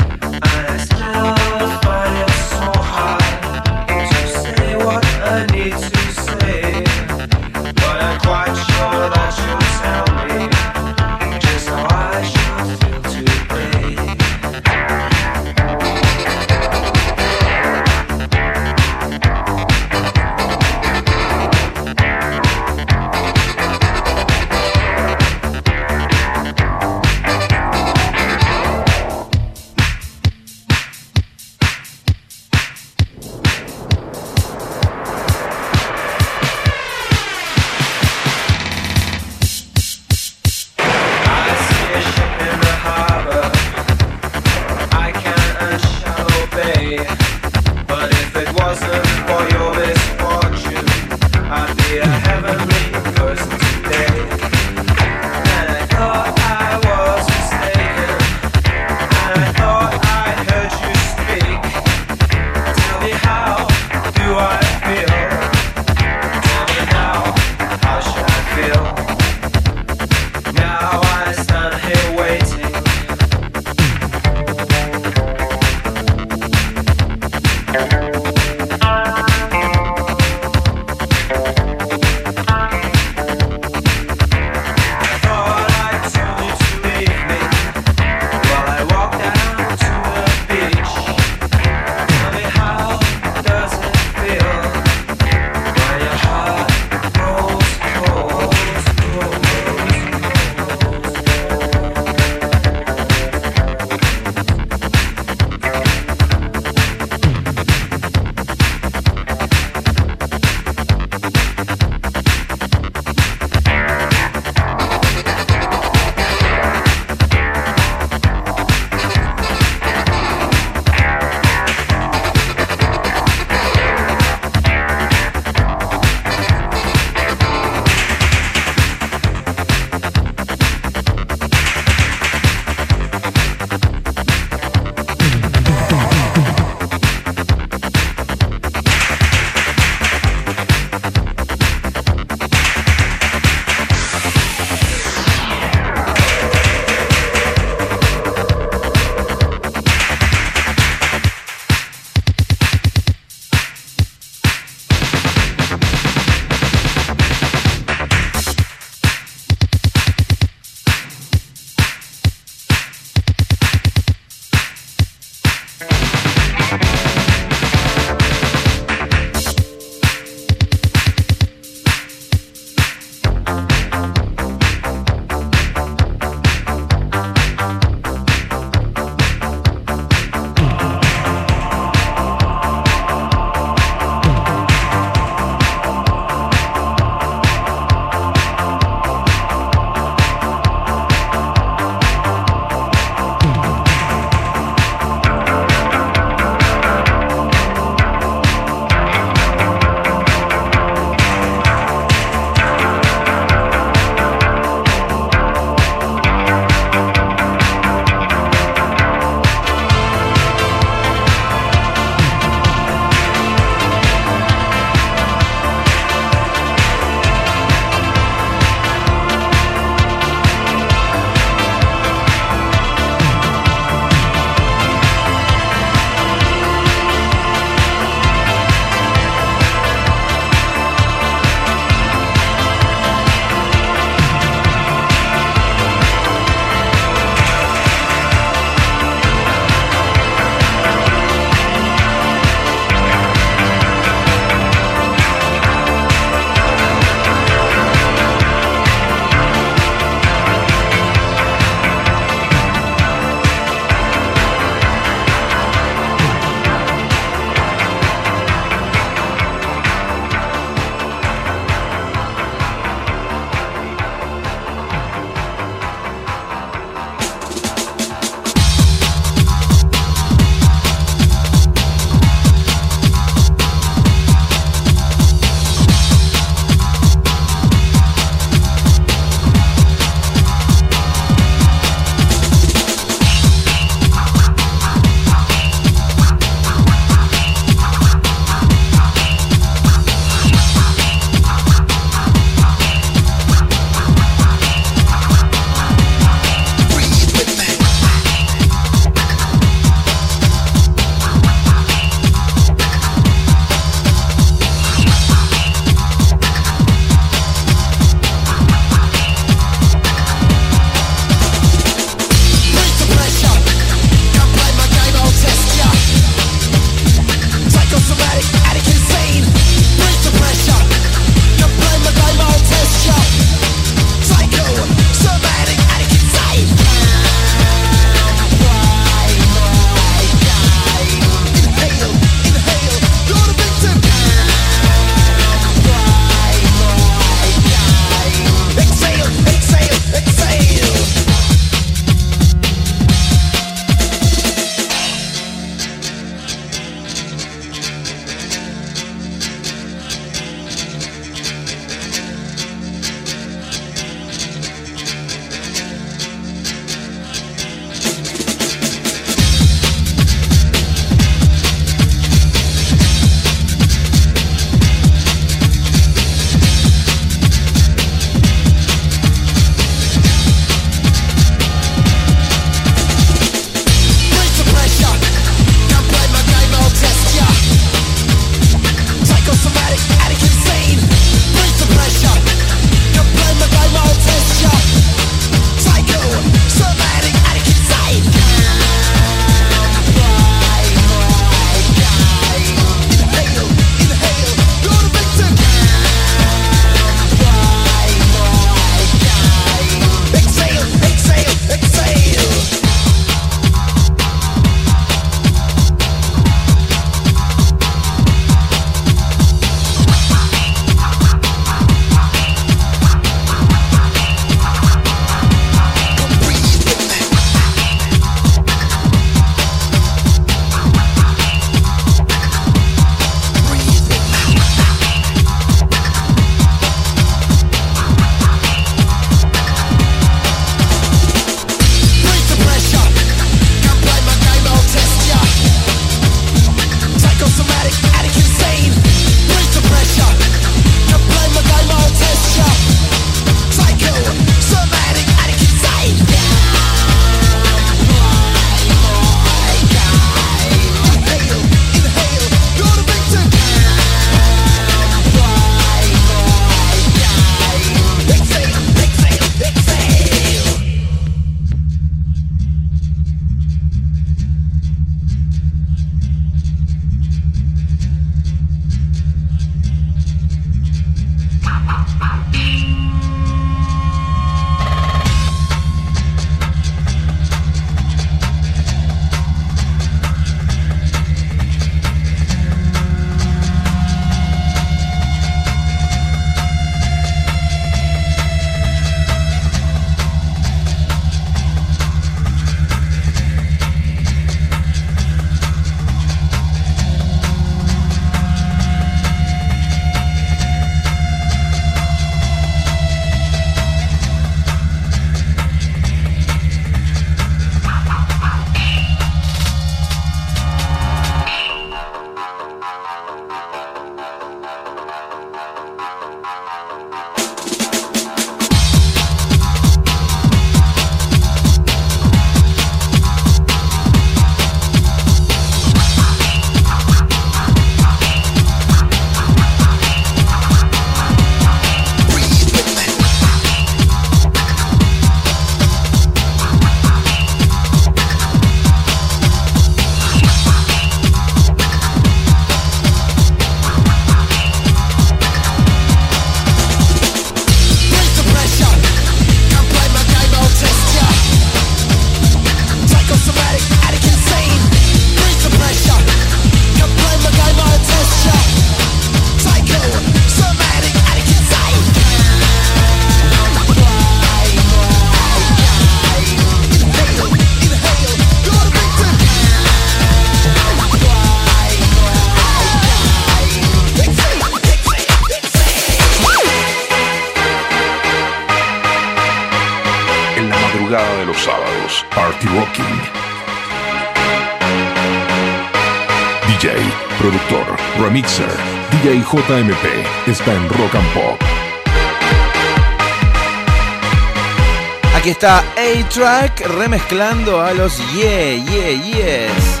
está 595.60 595.80
A-Track 595.94 596.86
remezclando 596.86 597.82
a 597.82 597.92
los 597.92 598.16
Yeah, 598.32 598.76
Yeah, 598.76 599.22
Yes. 599.22 600.00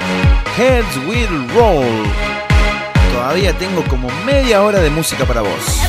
Heads 0.56 0.96
Will 1.06 1.48
Roll. 1.54 1.84
Todavía 3.12 3.52
tengo 3.52 3.84
como 3.84 4.08
media 4.24 4.62
hora 4.62 4.80
de 4.80 4.88
música 4.88 5.26
para 5.26 5.42
vos. 5.42 5.80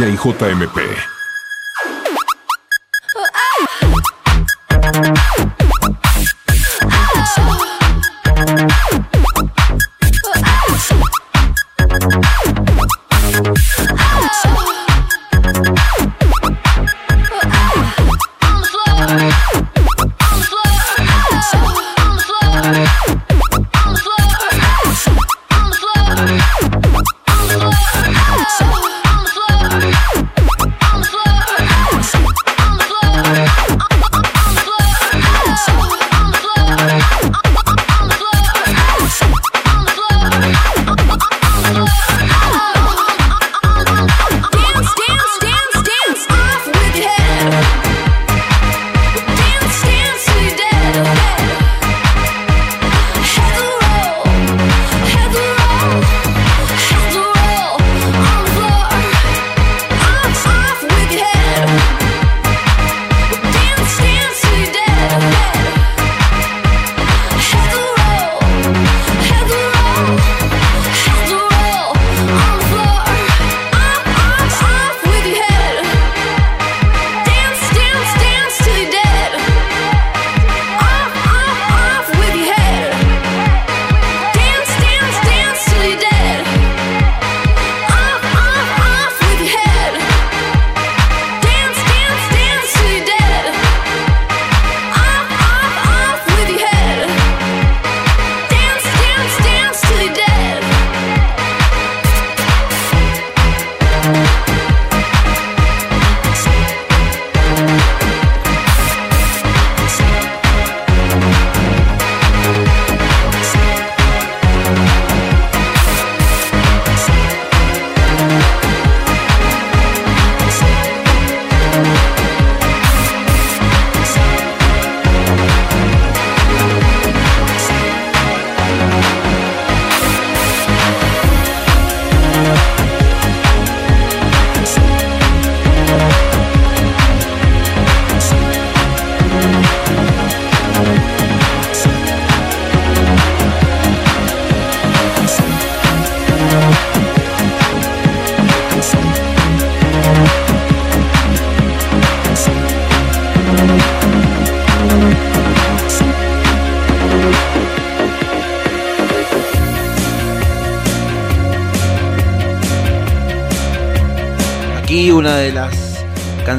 JMP. 0.00 1.19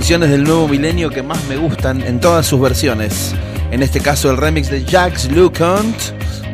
canciones 0.02 0.32
del 0.32 0.44
nuevo 0.44 0.68
milenio 0.68 1.12
que 1.12 1.22
más 1.22 1.44
me 1.48 1.58
gustan 1.58 2.02
en 2.02 2.20
todas 2.20 2.48
sus 2.48 2.60
versiones. 2.60 3.36
En 3.70 3.84
este 3.84 4.00
caso 4.00 4.32
el 4.32 4.38
remix 4.38 4.68
de 4.72 4.84
Jax 4.84 5.30
Lucant 5.30 5.96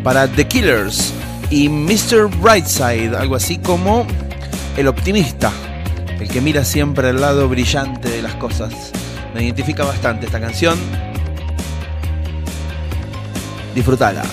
para 0.04 0.28
The 0.28 0.46
Killers 0.46 1.14
y 1.50 1.70
Mr. 1.70 2.28
Brightside, 2.42 3.16
algo 3.16 3.36
así 3.36 3.58
como 3.58 4.06
el 4.76 4.90
optimista, 4.90 5.50
el 6.20 6.28
que 6.28 6.42
mira 6.42 6.66
siempre 6.66 7.08
el 7.08 7.22
lado 7.22 7.48
brillante 7.48 8.10
de 8.10 8.22
las 8.22 8.36
cosas. 8.36 8.74
Me 9.34 9.46
identifica 9.46 9.86
bastante 9.86 10.26
esta 10.26 10.42
canción. 10.42 10.78
Disfrutala. 13.74 14.24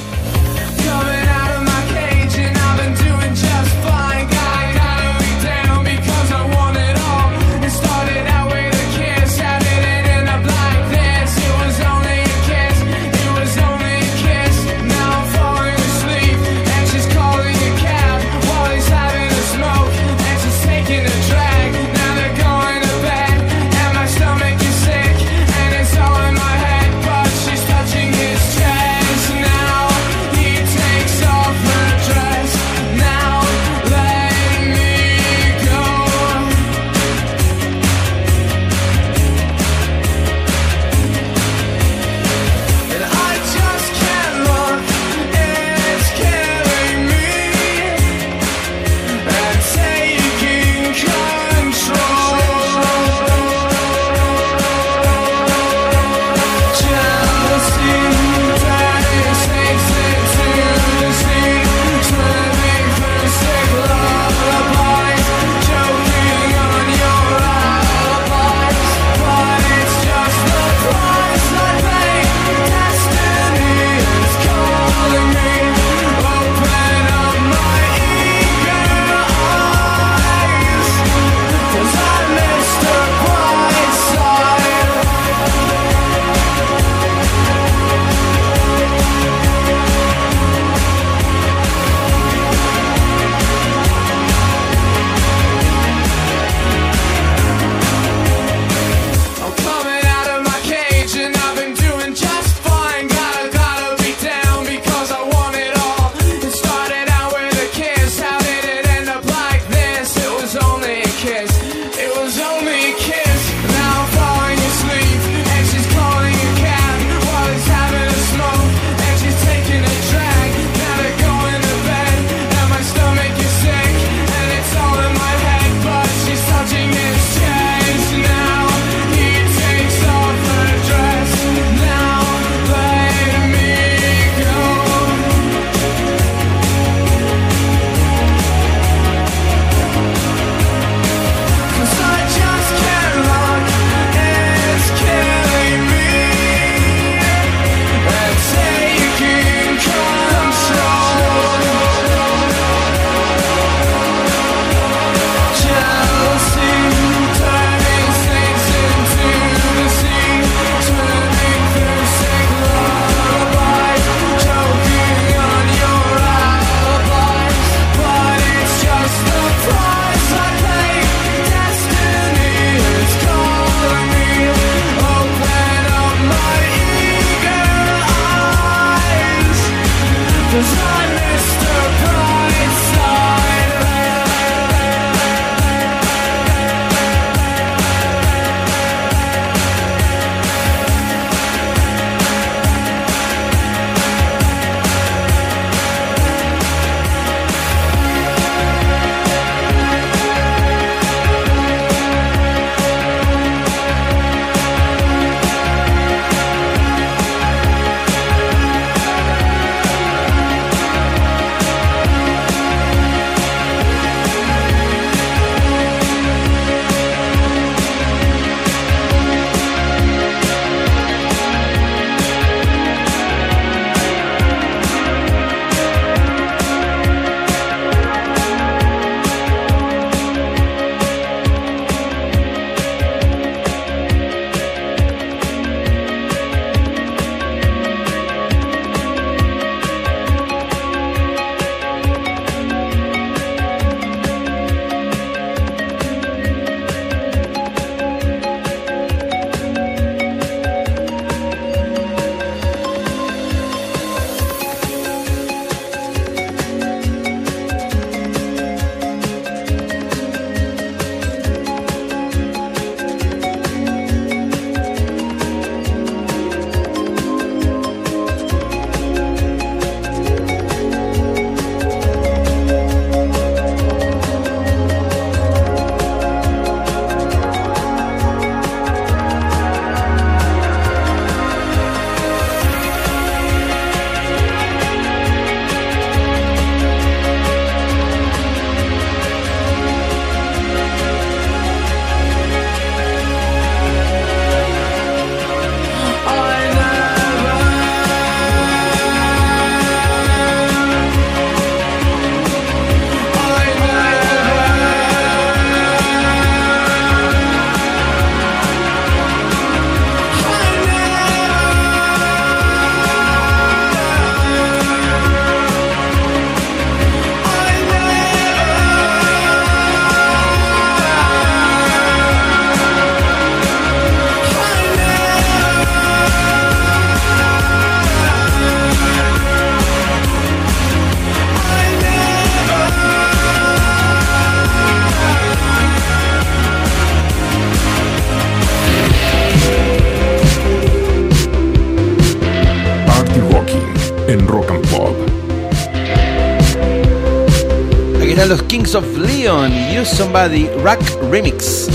Los 348.47 348.63
Kings 348.65 348.95
of 348.95 349.05
Leon, 349.17 349.73
Use 349.91 350.11
Somebody, 350.11 350.69
Rack 350.83 351.01
Remix. 351.31 351.89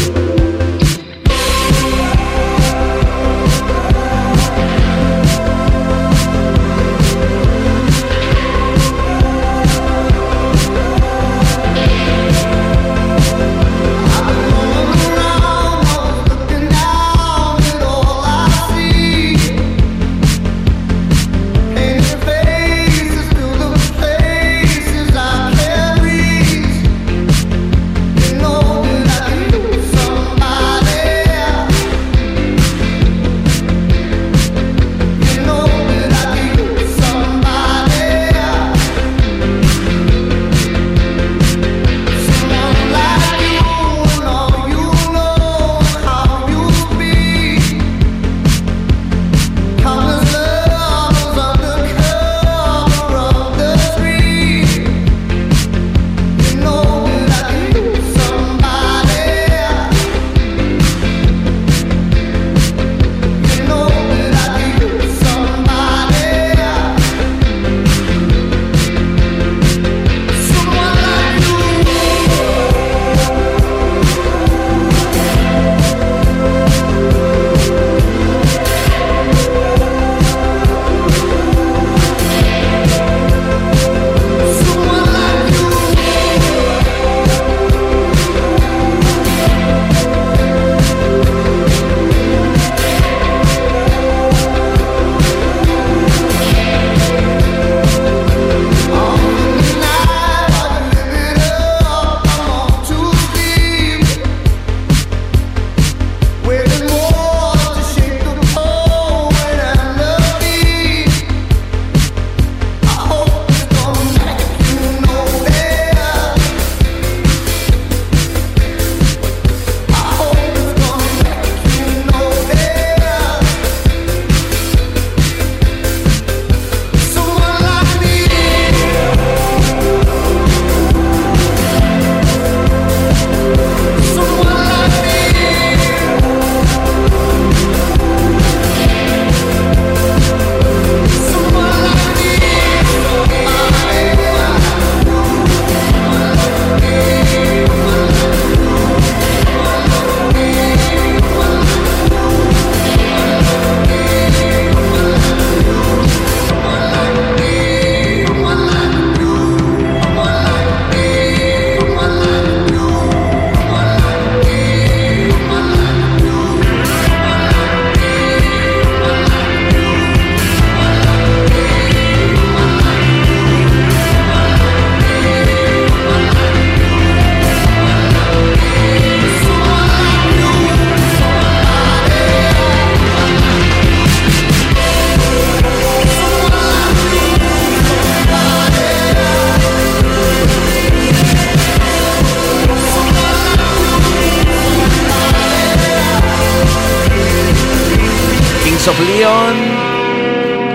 Of 198.89 198.99
Leon. 199.01 199.55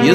Y 0.05 0.11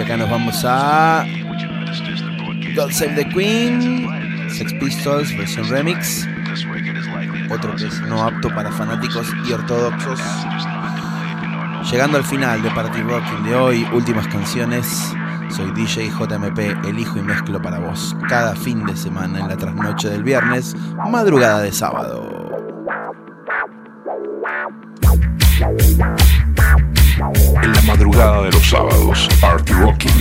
acá 0.00 0.16
nos 0.16 0.30
vamos 0.30 0.64
a 0.64 1.26
God 2.74 2.92
Save 2.92 3.14
the 3.16 3.28
Queen, 3.28 4.08
Sex 4.48 4.72
Pistols, 4.74 5.36
versión 5.36 5.68
remix. 5.68 6.26
Otro 7.50 7.74
que 7.76 7.86
es 7.86 8.00
no 8.02 8.22
apto 8.22 8.48
para 8.54 8.70
fanáticos 8.70 9.26
y 9.46 9.52
ortodoxos. 9.52 10.20
Llegando 11.90 12.18
al 12.18 12.24
final 12.24 12.62
de 12.62 12.70
Party 12.70 13.00
Rocking 13.00 13.44
de 13.44 13.54
hoy, 13.54 13.88
últimas 13.94 14.28
canciones. 14.28 15.14
Soy 15.48 15.70
DJ 15.70 16.10
JMP, 16.10 16.58
elijo 16.86 17.18
y 17.18 17.22
mezclo 17.22 17.62
para 17.62 17.78
vos 17.78 18.14
cada 18.28 18.54
fin 18.54 18.84
de 18.84 18.94
semana 18.94 19.40
en 19.40 19.48
la 19.48 19.56
trasnoche 19.56 20.10
del 20.10 20.22
viernes, 20.22 20.76
madrugada 21.10 21.62
de 21.62 21.72
sábado. 21.72 22.28
En 27.62 27.72
la 27.72 27.82
madrugada 27.86 28.42
de 28.42 28.52
los 28.52 28.68
sábados, 28.68 29.28
Party 29.40 29.72
Rocking. 29.72 30.17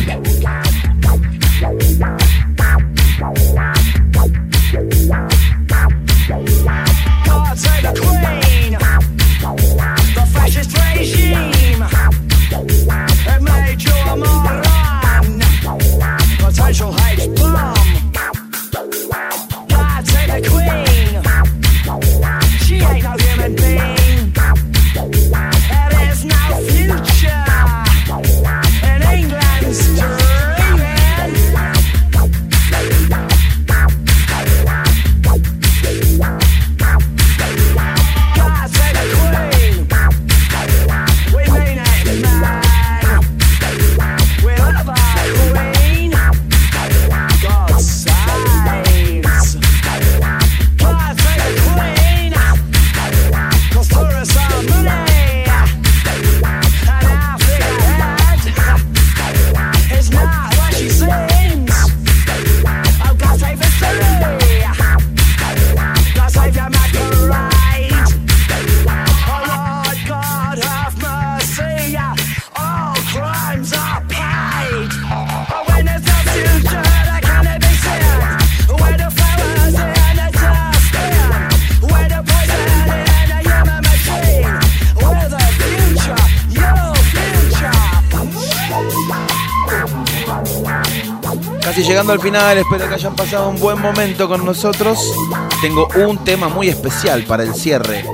Al 92.12 92.20
final, 92.22 92.58
espero 92.58 92.88
que 92.88 92.96
hayan 92.96 93.16
pasado 93.16 93.50
un 93.50 93.60
buen 93.60 93.82
momento 93.82 94.30
con 94.30 94.46
nosotros. 94.46 95.14
Tengo 95.62 95.88
un 95.96 96.24
tema 96.24 96.48
muy 96.48 96.70
especial 96.70 97.24
para 97.24 97.44
el 97.44 97.54
cierre. 97.54 98.06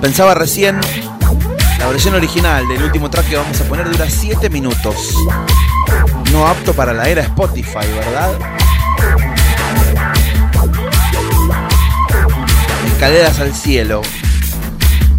Pensaba 0.00 0.34
recién, 0.34 0.80
la 1.78 1.86
versión 1.88 2.14
original 2.14 2.66
del 2.68 2.82
último 2.82 3.10
track 3.10 3.28
que 3.28 3.36
vamos 3.36 3.60
a 3.60 3.64
poner 3.64 3.90
dura 3.90 4.08
7 4.08 4.48
minutos. 4.48 5.14
No 6.32 6.46
apto 6.46 6.72
para 6.72 6.94
la 6.94 7.08
era 7.08 7.22
Spotify, 7.22 7.86
¿verdad? 7.94 8.30
Escaleras 12.86 13.38
al 13.40 13.54
cielo. 13.54 14.00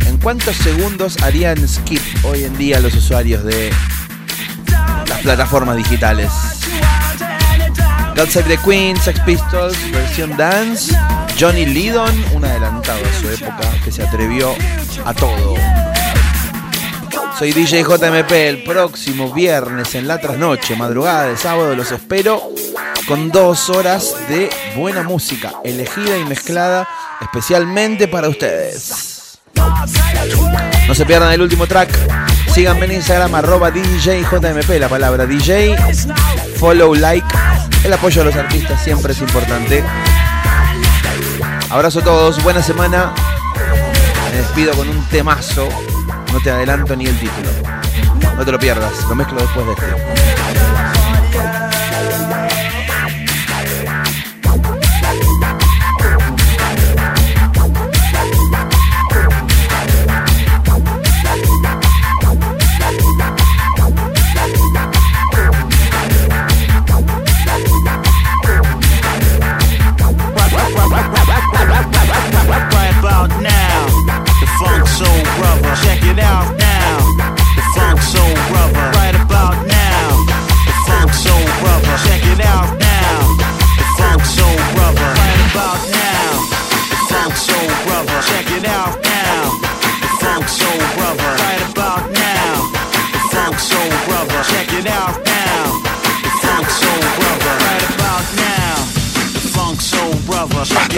¿En 0.08 0.18
cuántos 0.18 0.56
segundos 0.56 1.22
harían 1.22 1.68
skip 1.68 2.02
hoy 2.24 2.46
en 2.46 2.58
día 2.58 2.80
los 2.80 2.96
usuarios 2.96 3.44
de 3.44 3.72
las 5.08 5.20
plataformas 5.20 5.78
digitales? 5.78 6.53
God 8.16 8.28
Save 8.30 8.48
the 8.48 8.58
Queen, 8.64 8.96
Sex 8.98 9.20
Pistols, 9.22 9.76
versión 9.92 10.38
dance. 10.38 10.96
Johnny 11.40 11.66
Lydon, 11.66 12.14
un 12.34 12.46
adelantado 12.46 13.00
a 13.04 13.20
su 13.20 13.30
época 13.30 13.72
que 13.84 13.92
se 13.92 14.04
atrevió 14.04 14.54
a 15.04 15.14
todo. 15.14 15.56
Soy 17.38 17.52
DJ 17.54 17.84
JMP 17.84 18.32
el 18.32 18.64
próximo 18.64 19.34
viernes 19.34 19.96
en 19.96 20.08
la 20.08 20.20
trasnoche, 20.20 20.76
madrugada 20.76 21.26
de 21.26 21.38
sábado, 21.38 21.76
los 21.76 21.92
espero 21.92 22.52
con 23.08 23.32
dos 23.32 23.70
horas 23.70 24.16
de 24.30 24.50
buena 24.76 25.04
música, 25.04 25.54
elegida 25.64 26.18
y 26.18 26.26
mezclada 26.26 26.88
especialmente 27.20 28.08
para 28.08 28.30
ustedes. 28.30 29.40
No 30.88 30.94
se 30.94 31.06
pierdan 31.06 31.32
el 31.34 31.42
último 31.42 31.66
track. 31.66 32.23
Síganme 32.54 32.86
en 32.86 32.92
Instagram 32.92 33.34
arroba 33.34 33.72
DJJMP, 33.72 34.80
la 34.80 34.88
palabra 34.88 35.26
DJ. 35.26 35.76
Follow, 36.58 36.94
like. 36.94 37.26
El 37.84 37.92
apoyo 37.92 38.22
a 38.22 38.26
los 38.26 38.36
artistas 38.36 38.84
siempre 38.84 39.14
es 39.14 39.22
importante. 39.22 39.84
Abrazo 41.72 42.02
a 42.02 42.04
todos, 42.04 42.44
buena 42.44 42.62
semana. 42.62 43.12
Me 44.30 44.38
despido 44.38 44.76
con 44.76 44.88
un 44.88 45.04
temazo. 45.10 45.68
No 46.32 46.40
te 46.42 46.52
adelanto 46.52 46.96
ni 46.96 47.08
el 47.08 47.20
título. 47.20 47.50
No 48.38 48.46
te 48.46 48.52
lo 48.52 48.60
pierdas, 48.60 48.94
lo 49.10 49.16
mezclo 49.16 49.42
después 49.42 49.66
de 49.66 49.74
este. 49.74 50.63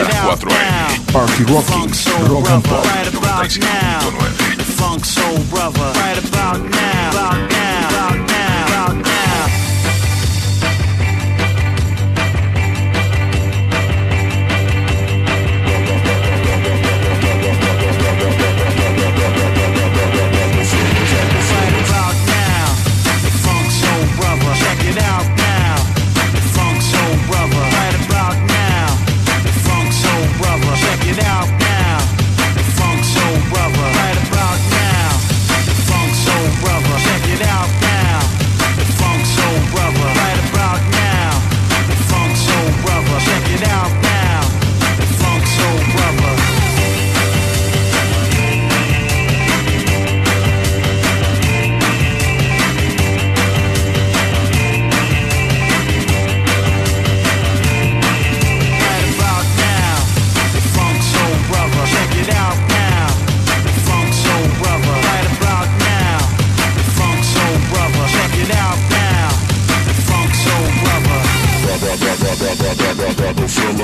104 0.06 1.11
Party 1.11 1.44
Rockings, 1.45 2.06
Rock 2.30 2.49
and 2.49 2.64
Pop. 2.64 2.86
95.9 2.86 4.61
Funk 4.77 5.06
Soul 5.06 5.40
Brother, 5.49 5.80
right 5.80 6.18
about 6.30 6.61
now, 6.61 7.10
about 7.11 7.49
now, 7.49 7.90
about 7.90 8.30
now, 8.30 8.65
about 8.68 8.95
now. 9.03 9.65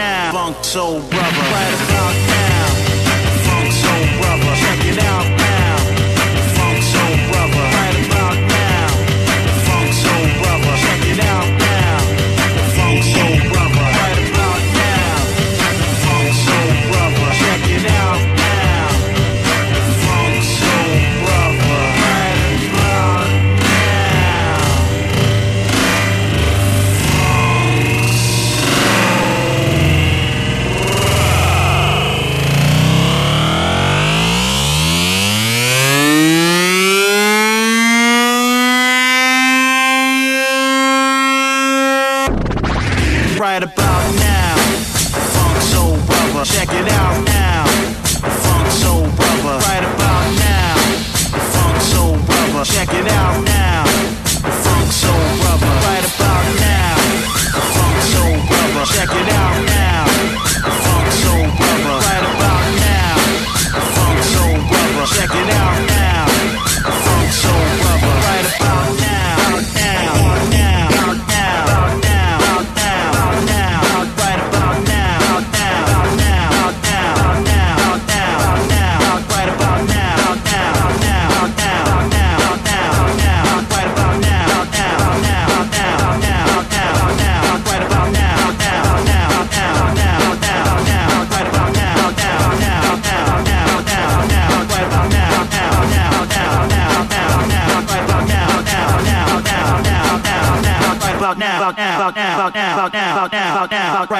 now. 0.00 0.32
Funk 0.32 0.64
Soul 0.64 1.00
Brother. 1.10 1.89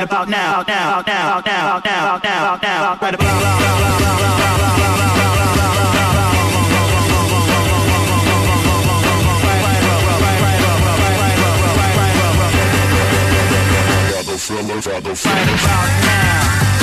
right 0.01 0.09
about 0.09 0.28
now, 0.31 0.62
now, 0.62 1.02
now, 1.02 1.43
now, 1.44 1.78
now, 1.85 2.20
now, 2.24 2.56
now, 2.56 2.98
right 3.02 3.14
about 3.14 3.20
now. 3.20 4.40
Right 15.24 15.48
about 15.48 16.05
now. 16.06 16.80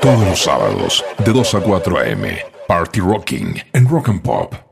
Todos 0.00 0.28
los 0.28 0.42
sábados 0.42 1.04
de 1.24 1.32
2 1.32 1.54
a 1.54 1.60
4 1.60 1.98
a.m. 1.98 2.38
Party 2.68 3.00
Rocking 3.00 3.62
en 3.72 3.88
Rock 3.88 4.08
and 4.08 4.22
Pop 4.22 4.63